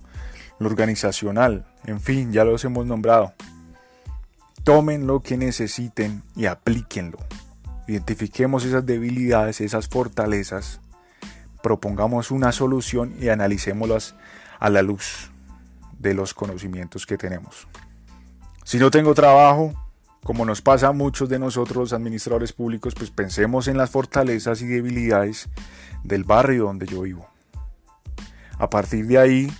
lo 0.59 0.67
organizacional, 0.67 1.65
en 1.85 1.99
fin, 1.99 2.31
ya 2.31 2.43
los 2.43 2.63
hemos 2.63 2.85
nombrado. 2.85 3.33
Tomen 4.63 5.07
lo 5.07 5.21
que 5.21 5.35
necesiten 5.35 6.23
y 6.35 6.45
aplíquenlo. 6.45 7.17
Identifiquemos 7.87 8.65
esas 8.65 8.85
debilidades, 8.85 9.61
esas 9.61 9.87
fortalezas, 9.87 10.79
propongamos 11.61 12.31
una 12.31 12.51
solución 12.51 13.15
y 13.19 13.29
analicémoslas 13.29 14.15
a 14.59 14.69
la 14.69 14.81
luz 14.81 15.31
de 15.99 16.13
los 16.13 16.33
conocimientos 16.33 17.05
que 17.05 17.17
tenemos. 17.17 17.67
Si 18.63 18.77
no 18.77 18.91
tengo 18.91 19.13
trabajo, 19.13 19.73
como 20.23 20.45
nos 20.45 20.61
pasa 20.61 20.87
a 20.87 20.91
muchos 20.91 21.29
de 21.29 21.37
nosotros 21.37 21.77
los 21.77 21.93
administradores 21.93 22.51
públicos, 22.51 22.95
pues 22.95 23.11
pensemos 23.11 23.67
en 23.67 23.77
las 23.77 23.91
fortalezas 23.91 24.61
y 24.61 24.65
debilidades 24.65 25.49
del 26.03 26.23
barrio 26.23 26.65
donde 26.65 26.87
yo 26.87 27.01
vivo. 27.01 27.27
A 28.57 28.69
partir 28.69 29.05
de 29.05 29.19
ahí 29.19 29.51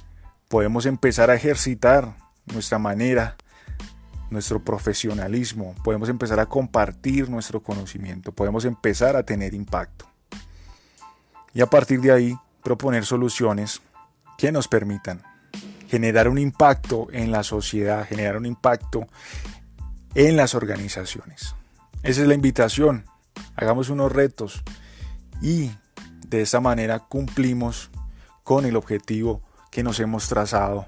podemos 0.48 0.86
empezar 0.86 1.30
a 1.30 1.36
ejercitar 1.36 2.16
nuestra 2.46 2.80
manera 2.80 3.36
nuestro 4.30 4.64
profesionalismo, 4.64 5.76
podemos 5.84 6.10
empezar 6.10 6.40
a 6.40 6.48
compartir 6.48 7.30
nuestro 7.30 7.62
conocimiento, 7.62 8.32
podemos 8.32 8.66
empezar 8.66 9.16
a 9.16 9.24
tener 9.24 9.54
impacto. 9.54 10.06
Y 11.54 11.62
a 11.62 11.68
partir 11.68 12.02
de 12.02 12.12
ahí 12.12 12.38
proponer 12.64 13.06
soluciones 13.06 13.82
que 14.38 14.52
nos 14.52 14.68
permitan 14.68 15.22
generar 15.88 16.28
un 16.28 16.38
impacto 16.38 17.08
en 17.12 17.32
la 17.32 17.44
sociedad, 17.44 18.06
generar 18.08 18.38
un 18.38 18.46
impacto 18.46 19.08
en 20.16 20.36
las 20.36 20.56
organizaciones. 20.56 21.56
Esa 22.04 22.22
es 22.22 22.28
la 22.28 22.34
invitación. 22.34 23.06
Hagamos 23.56 23.90
unos 23.90 24.12
retos 24.12 24.64
y 25.42 25.72
de 26.28 26.42
esa 26.42 26.60
manera 26.60 27.00
cumplimos 27.00 27.92
con 28.44 28.66
el 28.66 28.76
objetivo 28.76 29.42
que 29.72 29.84
nos 29.84 30.00
hemos 30.00 30.28
trazado 30.28 30.88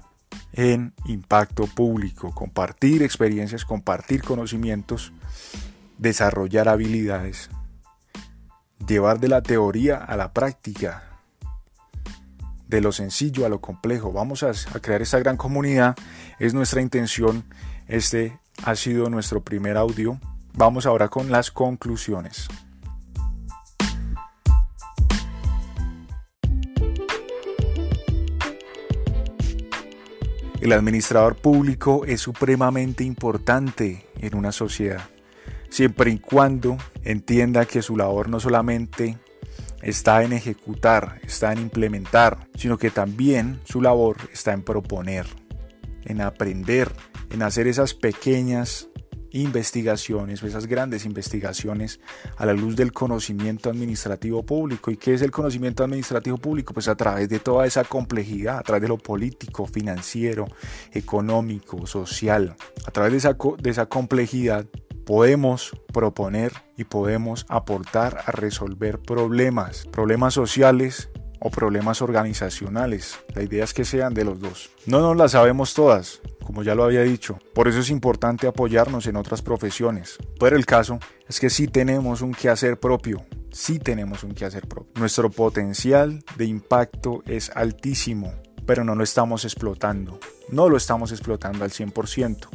en 0.52 0.94
impacto 1.06 1.66
público, 1.66 2.34
compartir 2.34 3.02
experiencias, 3.02 3.64
compartir 3.64 4.22
conocimientos, 4.22 5.12
desarrollar 5.98 6.68
habilidades, 6.68 7.50
llevar 8.86 9.20
de 9.20 9.28
la 9.28 9.42
teoría 9.42 9.96
a 9.96 10.16
la 10.16 10.32
práctica, 10.32 11.04
de 12.66 12.80
lo 12.80 12.92
sencillo 12.92 13.46
a 13.46 13.48
lo 13.48 13.60
complejo. 13.60 14.12
Vamos 14.12 14.42
a, 14.42 14.52
crear 14.80 15.02
esta 15.02 15.18
gran 15.18 15.36
comunidad, 15.36 15.96
es 16.38 16.54
nuestra 16.54 16.82
intención. 16.82 17.44
Este 17.86 18.38
ha 18.64 18.74
sido 18.74 19.08
nuestro 19.10 19.42
primer 19.42 19.76
audio. 19.76 20.20
Vamos 20.54 20.86
ahora 20.86 21.08
con 21.08 21.30
las 21.30 21.50
conclusiones. 21.50 22.48
El 30.60 30.72
administrador 30.72 31.36
público 31.36 32.04
es 32.04 32.20
supremamente 32.20 33.04
importante 33.04 34.04
en 34.20 34.34
una 34.34 34.50
sociedad, 34.50 35.02
siempre 35.70 36.10
y 36.10 36.18
cuando 36.18 36.76
entienda 37.04 37.64
que 37.64 37.80
su 37.80 37.96
labor 37.96 38.28
no 38.28 38.40
solamente 38.40 39.18
está 39.82 40.24
en 40.24 40.32
ejecutar, 40.32 41.20
está 41.22 41.52
en 41.52 41.60
implementar, 41.60 42.48
sino 42.56 42.76
que 42.76 42.90
también 42.90 43.60
su 43.64 43.80
labor 43.80 44.16
está 44.32 44.52
en 44.52 44.62
proponer, 44.62 45.26
en 46.04 46.20
aprender, 46.20 46.92
en 47.30 47.42
hacer 47.42 47.68
esas 47.68 47.94
pequeñas 47.94 48.87
investigaciones 49.32 50.42
o 50.42 50.46
esas 50.46 50.66
grandes 50.66 51.04
investigaciones 51.04 52.00
a 52.36 52.46
la 52.46 52.52
luz 52.52 52.76
del 52.76 52.92
conocimiento 52.92 53.70
administrativo 53.70 54.44
público. 54.44 54.90
¿Y 54.90 54.96
qué 54.96 55.14
es 55.14 55.22
el 55.22 55.30
conocimiento 55.30 55.84
administrativo 55.84 56.38
público? 56.38 56.74
Pues 56.74 56.88
a 56.88 56.96
través 56.96 57.28
de 57.28 57.38
toda 57.38 57.66
esa 57.66 57.84
complejidad, 57.84 58.58
a 58.58 58.62
través 58.62 58.82
de 58.82 58.88
lo 58.88 58.98
político, 58.98 59.66
financiero, 59.66 60.46
económico, 60.92 61.86
social, 61.86 62.56
a 62.86 62.90
través 62.90 63.12
de 63.12 63.18
esa, 63.18 63.36
de 63.58 63.70
esa 63.70 63.86
complejidad 63.86 64.66
podemos 65.08 65.72
proponer 65.90 66.52
y 66.76 66.84
podemos 66.84 67.46
aportar 67.48 68.18
a 68.26 68.30
resolver 68.30 68.98
problemas, 68.98 69.86
problemas 69.86 70.34
sociales 70.34 71.08
o 71.40 71.50
problemas 71.50 72.02
organizacionales. 72.02 73.18
La 73.34 73.42
idea 73.42 73.64
es 73.64 73.74
que 73.74 73.84
sean 73.84 74.14
de 74.14 74.24
los 74.24 74.40
dos. 74.40 74.70
No 74.86 75.00
nos 75.00 75.16
las 75.16 75.32
sabemos 75.32 75.74
todas, 75.74 76.20
como 76.44 76.62
ya 76.62 76.74
lo 76.74 76.84
había 76.84 77.02
dicho. 77.02 77.38
Por 77.54 77.68
eso 77.68 77.80
es 77.80 77.90
importante 77.90 78.46
apoyarnos 78.46 79.06
en 79.06 79.16
otras 79.16 79.42
profesiones. 79.42 80.16
Pero 80.40 80.56
el 80.56 80.66
caso 80.66 80.98
es 81.28 81.40
que 81.40 81.50
sí 81.50 81.68
tenemos 81.68 82.22
un 82.22 82.32
quehacer 82.32 82.78
propio. 82.78 83.24
Sí 83.50 83.78
tenemos 83.78 84.24
un 84.24 84.34
quehacer 84.34 84.66
propio. 84.66 84.92
Nuestro 84.96 85.30
potencial 85.30 86.24
de 86.36 86.46
impacto 86.46 87.22
es 87.26 87.50
altísimo, 87.54 88.32
pero 88.66 88.84
no 88.84 88.94
lo 88.94 89.04
estamos 89.04 89.44
explotando. 89.44 90.18
No 90.50 90.68
lo 90.68 90.76
estamos 90.76 91.12
explotando 91.12 91.64
al 91.64 91.70
100%. 91.70 92.48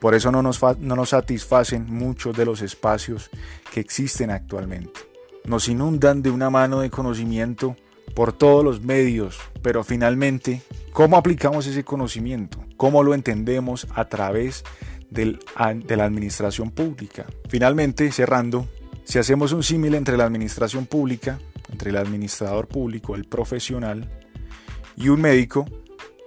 Por 0.00 0.14
eso 0.14 0.30
no 0.30 0.42
nos, 0.42 0.60
no 0.80 0.96
nos 0.96 1.10
satisfacen 1.10 1.86
muchos 1.86 2.36
de 2.36 2.44
los 2.44 2.62
espacios 2.62 3.30
que 3.72 3.80
existen 3.80 4.30
actualmente. 4.30 5.00
Nos 5.44 5.68
inundan 5.68 6.22
de 6.22 6.30
una 6.30 6.50
mano 6.50 6.80
de 6.80 6.90
conocimiento 6.90 7.76
por 8.14 8.32
todos 8.32 8.64
los 8.64 8.82
medios, 8.82 9.38
pero 9.62 9.84
finalmente, 9.84 10.62
¿cómo 10.92 11.16
aplicamos 11.16 11.66
ese 11.66 11.84
conocimiento? 11.84 12.64
¿Cómo 12.76 13.02
lo 13.02 13.14
entendemos 13.14 13.86
a 13.94 14.06
través 14.06 14.64
de 15.10 15.38
la 15.56 16.04
administración 16.04 16.70
pública? 16.70 17.26
Finalmente, 17.48 18.10
cerrando, 18.12 18.68
si 19.04 19.18
hacemos 19.18 19.52
un 19.52 19.62
símil 19.62 19.94
entre 19.94 20.16
la 20.16 20.24
administración 20.24 20.86
pública, 20.86 21.38
entre 21.70 21.90
el 21.90 21.96
administrador 21.96 22.68
público, 22.68 23.14
el 23.14 23.24
profesional 23.24 24.08
y 24.96 25.08
un 25.08 25.20
médico, 25.20 25.66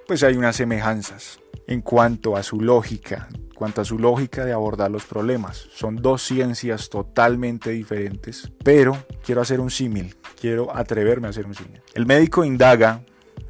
pues 0.07 0.23
hay 0.23 0.37
unas 0.37 0.55
semejanzas 0.55 1.39
en 1.67 1.81
cuanto 1.81 2.37
a 2.37 2.43
su 2.43 2.61
lógica, 2.61 3.27
cuanto 3.53 3.81
a 3.81 3.85
su 3.85 3.99
lógica 3.99 4.45
de 4.45 4.53
abordar 4.53 4.89
los 4.89 5.03
problemas. 5.03 5.67
Son 5.75 5.97
dos 5.97 6.23
ciencias 6.23 6.89
totalmente 6.89 7.71
diferentes, 7.71 8.49
pero 8.63 8.97
quiero 9.25 9.41
hacer 9.41 9.59
un 9.59 9.69
símil, 9.69 10.15
quiero 10.39 10.75
atreverme 10.75 11.27
a 11.27 11.31
hacer 11.31 11.45
un 11.45 11.53
símil. 11.53 11.81
El 11.93 12.05
médico 12.05 12.45
indaga, 12.45 13.01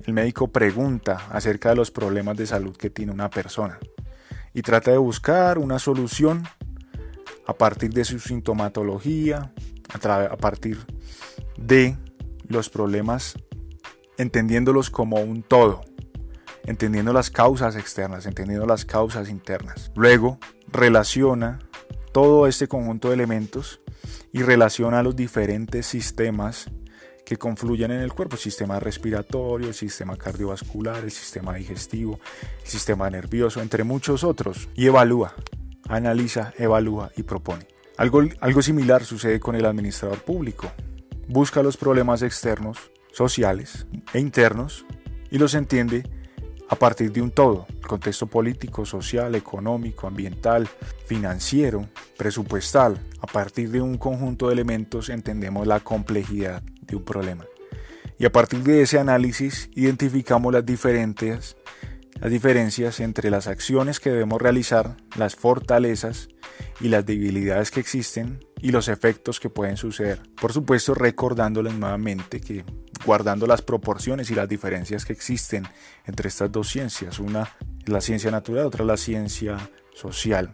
el 0.06 0.14
médico 0.14 0.48
pregunta 0.48 1.28
acerca 1.30 1.70
de 1.70 1.76
los 1.76 1.92
problemas 1.92 2.36
de 2.38 2.48
salud 2.48 2.76
que 2.76 2.90
tiene 2.90 3.12
una 3.12 3.30
persona 3.30 3.78
y 4.54 4.64
trata 4.64 4.90
de 4.90 4.98
buscar 4.98 5.60
una 5.60 5.78
solución 5.78 6.44
a 7.46 7.54
partir 7.54 7.92
de 7.92 8.04
su 8.04 8.20
sintomatología, 8.20 9.54
a, 9.94 10.38
partir 10.38 10.80
de 11.58 11.96
los 12.48 12.70
problemas, 12.70 13.38
entendiéndolos 14.18 14.90
como 14.90 15.18
un 15.18 15.44
todo 15.44 15.82
entendiendo 16.68 17.14
las 17.14 17.32
causas 17.32 17.76
externas, 17.76 18.28
entendiendo 18.28 18.68
las 18.68 18.86
causas 18.86 19.30
internas. 19.30 19.92
Luego 19.96 20.38
relaciona 20.68 21.60
todo 22.12 22.46
este 22.46 22.68
conjunto 22.68 23.08
de 23.08 23.16
elementos 23.16 23.82
y 24.32 24.44
relaciona 24.44 25.02
los 25.02 25.16
diferentes 25.16 25.88
sistemas 25.88 26.70
que 27.26 27.38
confluyen 27.38 27.92
en 27.92 28.02
el 28.02 28.14
cuerpo, 28.14 28.38
sistema 28.38 28.80
respiratorio, 28.80 29.70
el 29.70 29.74
sistema 29.74 30.16
cardiovascular, 30.16 31.04
el 31.04 31.12
sistema 31.12 31.56
digestivo, 31.56 32.20
el 32.64 32.70
sistema 32.70 33.10
nervioso, 33.10 33.62
entre 33.62 33.84
muchos 33.84 34.24
otros, 34.24 34.70
y 34.76 34.86
evalúa, 34.86 35.34
analiza, 35.90 36.54
evalúa 36.58 37.12
y 37.18 37.24
propone. 37.24 37.68
Algo, 37.98 38.22
algo 38.40 38.62
similar 38.62 39.04
sucede 39.04 39.40
con 39.40 39.56
el 39.56 39.66
administrador 39.66 40.20
público. 40.20 40.72
Busca 41.28 41.64
los 41.64 41.76
problemas 41.76 42.22
externos, 42.22 42.92
sociales 43.12 43.88
e 44.14 44.20
internos 44.20 44.86
y 45.30 45.38
los 45.38 45.54
entiende 45.54 46.04
a 46.70 46.76
partir 46.76 47.12
de 47.12 47.22
un 47.22 47.32
todo, 47.32 47.66
contexto 47.88 48.28
político, 48.28 48.86
social, 48.86 49.36
económico, 49.36 50.08
ambiental, 50.08 50.68
financiero, 51.06 51.88
presupuestal. 52.18 53.00
A 53.22 53.28
partir 53.28 53.72
de 53.72 53.82
un 53.82 53.98
conjunto 53.98 54.48
de 54.48 54.54
elementos 54.54 55.10
entendemos 55.10 55.66
la 55.66 55.80
complejidad 55.80 56.62
de 56.82 56.96
un 56.96 57.04
problema. 57.04 57.46
Y 58.20 58.26
a 58.26 58.32
partir 58.32 58.64
de 58.64 58.82
ese 58.82 59.00
análisis 59.00 59.70
identificamos 59.76 60.52
las 60.52 60.66
diferentes 60.66 61.56
las 62.20 62.32
diferencias 62.32 63.00
entre 63.00 63.30
las 63.30 63.46
acciones 63.46 64.00
que 64.00 64.10
debemos 64.10 64.42
realizar, 64.42 64.98
las 65.16 65.36
fortalezas 65.36 66.30
y 66.80 66.88
las 66.88 67.06
debilidades 67.06 67.70
que 67.70 67.80
existen 67.80 68.40
y 68.62 68.72
los 68.72 68.88
efectos 68.88 69.40
que 69.40 69.50
pueden 69.50 69.78
suceder. 69.78 70.22
Por 70.40 70.54
supuesto, 70.54 70.94
recordándoles 70.94 71.74
nuevamente 71.74 72.42
que 72.42 72.66
guardando 73.06 73.48
las 73.48 73.62
proporciones 73.62 74.32
y 74.32 74.36
las 74.36 74.50
diferencias 74.50 75.06
que 75.06 75.14
existen 75.14 75.68
entre 76.06 76.30
estas 76.30 76.52
dos 76.52 76.70
ciencias, 76.70 77.20
una 77.20 77.50
es 77.84 77.90
la 77.90 78.02
ciencia 78.02 78.32
natural, 78.32 78.66
otra 78.66 78.86
la 78.86 78.98
ciencia 78.98 79.58
social. 79.94 80.54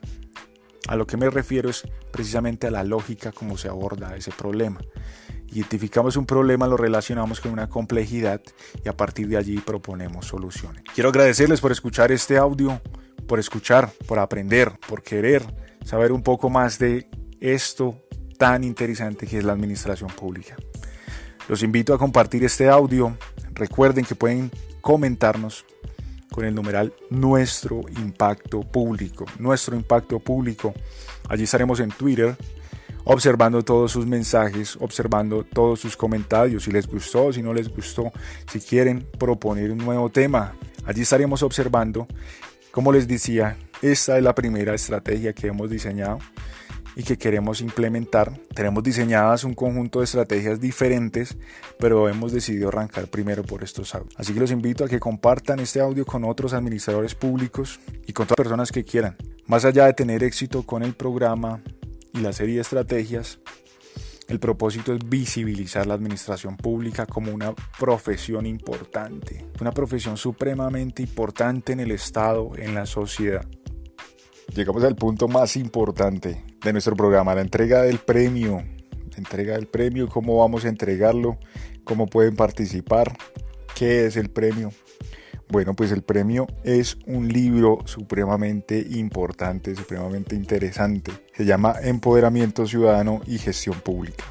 A 0.87 0.95
lo 0.95 1.07
que 1.07 1.17
me 1.17 1.29
refiero 1.29 1.69
es 1.69 1.83
precisamente 2.11 2.67
a 2.67 2.71
la 2.71 2.83
lógica 2.83 3.31
como 3.31 3.57
se 3.57 3.69
aborda 3.69 4.15
ese 4.15 4.31
problema. 4.31 4.81
Identificamos 5.47 6.17
un 6.17 6.25
problema, 6.25 6.67
lo 6.67 6.77
relacionamos 6.77 7.39
con 7.39 7.51
una 7.51 7.69
complejidad 7.69 8.41
y 8.83 8.89
a 8.89 8.97
partir 8.97 9.27
de 9.27 9.37
allí 9.37 9.59
proponemos 9.59 10.25
soluciones. 10.25 10.83
Quiero 10.93 11.09
agradecerles 11.09 11.61
por 11.61 11.71
escuchar 11.71 12.11
este 12.11 12.37
audio, 12.37 12.81
por 13.27 13.39
escuchar, 13.39 13.91
por 14.07 14.19
aprender, 14.19 14.73
por 14.87 15.03
querer 15.03 15.43
saber 15.85 16.11
un 16.11 16.23
poco 16.23 16.49
más 16.49 16.79
de 16.79 17.07
esto 17.43 18.01
tan 18.37 18.63
interesante 18.63 19.27
que 19.27 19.37
es 19.37 19.43
la 19.43 19.51
administración 19.51 20.09
pública. 20.09 20.55
Los 21.49 21.61
invito 21.61 21.93
a 21.93 21.99
compartir 21.99 22.43
este 22.45 22.69
audio. 22.69 23.17
Recuerden 23.53 24.05
que 24.05 24.15
pueden 24.15 24.49
comentarnos 24.79 25.65
con 26.31 26.45
el 26.45 26.55
numeral 26.55 26.93
Nuestro 27.09 27.81
Impacto 27.97 28.61
Público. 28.61 29.25
Nuestro 29.39 29.75
Impacto 29.75 30.19
Público. 30.19 30.73
Allí 31.27 31.43
estaremos 31.43 31.81
en 31.81 31.89
Twitter 31.89 32.35
observando 33.03 33.61
todos 33.61 33.91
sus 33.91 34.05
mensajes, 34.05 34.77
observando 34.79 35.43
todos 35.43 35.81
sus 35.81 35.97
comentarios, 35.97 36.63
si 36.63 36.71
les 36.71 36.87
gustó, 36.87 37.33
si 37.33 37.41
no 37.41 37.53
les 37.53 37.67
gustó, 37.67 38.13
si 38.49 38.61
quieren 38.61 39.05
proponer 39.19 39.69
un 39.71 39.79
nuevo 39.79 40.09
tema. 40.09 40.55
Allí 40.85 41.01
estaremos 41.01 41.43
observando, 41.43 42.07
como 42.71 42.93
les 42.93 43.05
decía, 43.05 43.57
esta 43.81 44.17
es 44.17 44.23
la 44.23 44.33
primera 44.33 44.73
estrategia 44.73 45.33
que 45.33 45.47
hemos 45.47 45.69
diseñado 45.69 46.19
y 46.95 47.03
que 47.03 47.17
queremos 47.17 47.61
implementar. 47.61 48.39
Tenemos 48.53 48.83
diseñadas 48.83 49.43
un 49.43 49.53
conjunto 49.53 49.99
de 49.99 50.05
estrategias 50.05 50.59
diferentes, 50.59 51.37
pero 51.79 52.09
hemos 52.09 52.31
decidido 52.31 52.69
arrancar 52.69 53.07
primero 53.07 53.43
por 53.43 53.63
estos 53.63 53.95
audios. 53.95 54.13
Así 54.17 54.33
que 54.33 54.39
los 54.39 54.51
invito 54.51 54.85
a 54.85 54.89
que 54.89 54.99
compartan 54.99 55.59
este 55.59 55.79
audio 55.79 56.05
con 56.05 56.23
otros 56.23 56.53
administradores 56.53 57.15
públicos 57.15 57.79
y 58.07 58.13
con 58.13 58.27
todas 58.27 58.39
las 58.39 58.45
personas 58.45 58.71
que 58.71 58.83
quieran. 58.83 59.15
Más 59.45 59.65
allá 59.65 59.85
de 59.85 59.93
tener 59.93 60.23
éxito 60.23 60.63
con 60.63 60.83
el 60.83 60.93
programa 60.93 61.61
y 62.13 62.19
la 62.19 62.33
serie 62.33 62.55
de 62.55 62.61
estrategias, 62.61 63.39
el 64.27 64.39
propósito 64.39 64.93
es 64.93 64.99
visibilizar 65.07 65.85
la 65.85 65.95
administración 65.95 66.55
pública 66.55 67.05
como 67.05 67.31
una 67.33 67.53
profesión 67.77 68.45
importante, 68.45 69.45
una 69.59 69.71
profesión 69.71 70.17
supremamente 70.17 71.01
importante 71.01 71.73
en 71.73 71.81
el 71.81 71.91
Estado, 71.91 72.51
en 72.57 72.73
la 72.73 72.85
sociedad. 72.85 73.45
Llegamos 74.55 74.83
al 74.83 74.95
punto 74.95 75.27
más 75.27 75.55
importante 75.55 76.43
de 76.63 76.73
nuestro 76.73 76.95
programa, 76.95 77.33
la 77.33 77.41
entrega 77.41 77.81
del 77.81 77.97
premio. 77.97 78.63
La 79.11 79.17
entrega 79.17 79.53
del 79.55 79.67
premio, 79.67 80.09
cómo 80.09 80.37
vamos 80.37 80.65
a 80.65 80.69
entregarlo, 80.69 81.37
cómo 81.83 82.07
pueden 82.07 82.35
participar, 82.35 83.15
qué 83.75 84.05
es 84.05 84.17
el 84.17 84.29
premio. 84.29 84.71
Bueno, 85.49 85.75
pues 85.75 85.91
el 85.91 86.01
premio 86.01 86.47
es 86.63 86.97
un 87.05 87.27
libro 87.27 87.79
supremamente 87.85 88.85
importante, 88.91 89.75
supremamente 89.75 90.35
interesante. 90.35 91.11
Se 91.35 91.45
llama 91.45 91.75
Empoderamiento 91.81 92.65
Ciudadano 92.65 93.21
y 93.27 93.37
Gestión 93.37 93.79
Pública. 93.81 94.23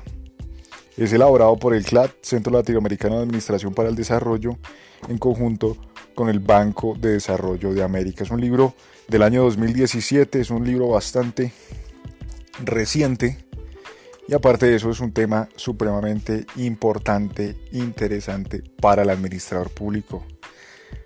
Es 0.96 1.12
elaborado 1.12 1.56
por 1.56 1.74
el 1.74 1.84
CLAD, 1.84 2.10
Centro 2.22 2.52
Latinoamericano 2.52 3.16
de 3.16 3.22
Administración 3.22 3.72
para 3.72 3.88
el 3.88 3.94
Desarrollo, 3.94 4.58
en 5.08 5.18
conjunto 5.18 5.76
con 6.14 6.28
el 6.28 6.40
Banco 6.40 6.94
de 6.98 7.12
Desarrollo 7.12 7.72
de 7.72 7.82
América. 7.82 8.24
Es 8.24 8.30
un 8.30 8.40
libro 8.40 8.74
del 9.12 9.22
año 9.22 9.42
2017, 9.42 10.40
es 10.40 10.48
un 10.48 10.64
libro 10.64 10.88
bastante 10.88 11.52
reciente 12.64 13.44
y 14.26 14.32
aparte 14.32 14.64
de 14.64 14.76
eso 14.76 14.90
es 14.90 15.00
un 15.00 15.12
tema 15.12 15.50
supremamente 15.54 16.46
importante, 16.56 17.54
interesante 17.72 18.62
para 18.80 19.02
el 19.02 19.10
administrador 19.10 19.68
público. 19.68 20.24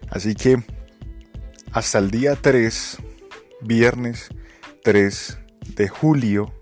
Así 0.08 0.36
que 0.36 0.62
hasta 1.72 1.98
el 1.98 2.12
día 2.12 2.36
3, 2.36 2.98
viernes 3.62 4.28
3 4.84 5.38
de 5.74 5.88
julio 5.88 6.54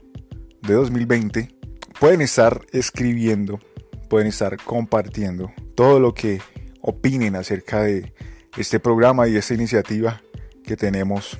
de 0.62 0.72
2020, 0.72 1.54
pueden 2.00 2.22
estar 2.22 2.62
escribiendo, 2.72 3.61
pueden 4.09 4.28
estar 4.28 4.57
compartiendo 4.64 5.52
todo 5.74 6.00
lo 6.00 6.14
que 6.14 6.40
opinen 6.80 7.37
acerca 7.37 7.83
de 7.83 8.14
este 8.57 8.80
programa 8.80 9.28
y 9.28 9.37
esta 9.37 9.52
iniciativa 9.52 10.23
que 10.64 10.77
tenemos 10.77 11.38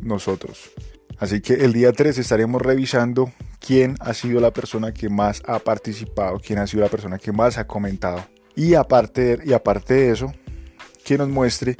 nosotros. 0.00 0.70
Así 1.18 1.40
que 1.40 1.54
el 1.54 1.72
día 1.72 1.92
3 1.92 2.18
estaremos 2.18 2.60
revisando 2.60 3.32
quién 3.60 3.96
ha 4.00 4.14
sido 4.14 4.40
la 4.40 4.52
persona 4.52 4.92
que 4.92 5.08
más 5.08 5.42
ha 5.46 5.58
participado, 5.58 6.40
quién 6.40 6.58
ha 6.58 6.66
sido 6.66 6.82
la 6.82 6.88
persona 6.88 7.18
que 7.18 7.32
más 7.32 7.56
ha 7.58 7.66
comentado. 7.66 8.24
Y 8.56 8.74
aparte, 8.74 9.38
y 9.44 9.52
aparte 9.52 9.94
de 9.94 10.10
eso, 10.10 10.32
que 11.04 11.18
nos 11.18 11.28
muestre 11.28 11.76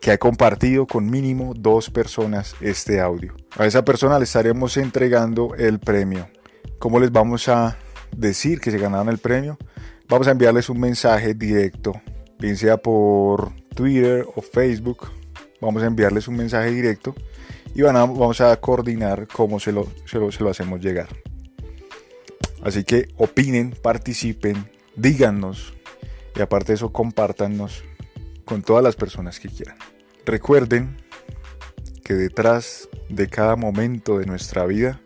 que 0.00 0.10
ha 0.10 0.18
compartido 0.18 0.86
con 0.86 1.10
mínimo 1.10 1.52
dos 1.54 1.90
personas 1.90 2.54
este 2.60 3.00
audio. 3.00 3.34
A 3.56 3.66
esa 3.66 3.84
persona 3.84 4.18
le 4.18 4.24
estaremos 4.24 4.76
entregando 4.76 5.54
el 5.56 5.78
premio. 5.78 6.28
¿Cómo 6.78 6.98
les 7.00 7.12
vamos 7.12 7.48
a 7.48 7.76
decir 8.16 8.60
que 8.60 8.70
se 8.70 8.78
ganaron 8.78 9.08
el 9.10 9.18
premio? 9.18 9.58
Vamos 10.08 10.26
a 10.26 10.30
enviarles 10.30 10.70
un 10.70 10.80
mensaje 10.80 11.34
directo, 11.34 12.00
bien 12.38 12.56
sea 12.56 12.78
por 12.78 13.52
Twitter 13.74 14.26
o 14.34 14.40
Facebook. 14.40 15.19
Vamos 15.60 15.82
a 15.82 15.86
enviarles 15.86 16.28
un 16.28 16.36
mensaje 16.36 16.70
directo 16.70 17.14
y 17.74 17.82
vamos 17.82 18.40
a 18.40 18.58
coordinar 18.60 19.26
cómo 19.28 19.60
se 19.60 19.72
lo, 19.72 19.88
se 20.06 20.18
lo 20.18 20.50
hacemos 20.50 20.80
llegar. 20.80 21.08
Así 22.62 22.84
que 22.84 23.08
opinen, 23.16 23.74
participen, 23.82 24.70
díganos 24.96 25.74
y 26.36 26.42
aparte 26.42 26.68
de 26.68 26.74
eso 26.74 26.92
compártanos 26.92 27.82
con 28.44 28.62
todas 28.62 28.82
las 28.84 28.96
personas 28.96 29.40
que 29.40 29.48
quieran. 29.48 29.76
Recuerden 30.26 30.96
que 32.04 32.14
detrás 32.14 32.88
de 33.08 33.28
cada 33.28 33.56
momento 33.56 34.18
de 34.18 34.26
nuestra 34.26 34.66
vida 34.66 35.00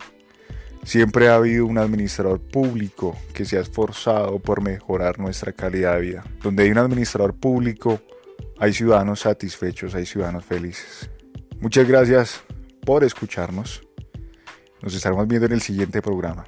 siempre 0.85 1.29
ha 1.29 1.37
habido 1.37 1.67
un 1.67 1.79
administrador 1.79 2.41
público 2.41 3.17
que 3.33 3.45
se 3.45 3.57
ha 3.57 3.61
esforzado 3.61 4.39
por 4.39 4.63
mejorar 4.63 5.19
nuestra 5.19 5.53
calidad 5.53 5.95
de 5.95 6.01
vida. 6.01 6.25
Donde 6.43 6.65
hay 6.65 6.71
un 6.71 6.79
administrador 6.79 7.35
público, 7.35 8.01
hay 8.59 8.73
ciudadanos 8.73 9.21
satisfechos, 9.21 9.95
hay 9.95 10.07
ciudadanos 10.07 10.45
felices. 10.45 11.11
Muchas 11.61 11.87
gracias 11.89 12.43
por 12.85 13.05
escucharnos. 13.05 13.83
Nos 14.83 14.95
estaremos 14.95 15.27
viendo 15.27 15.47
en 15.47 15.53
el 15.53 15.63
siguiente 15.63 16.03
programa. 16.03 16.45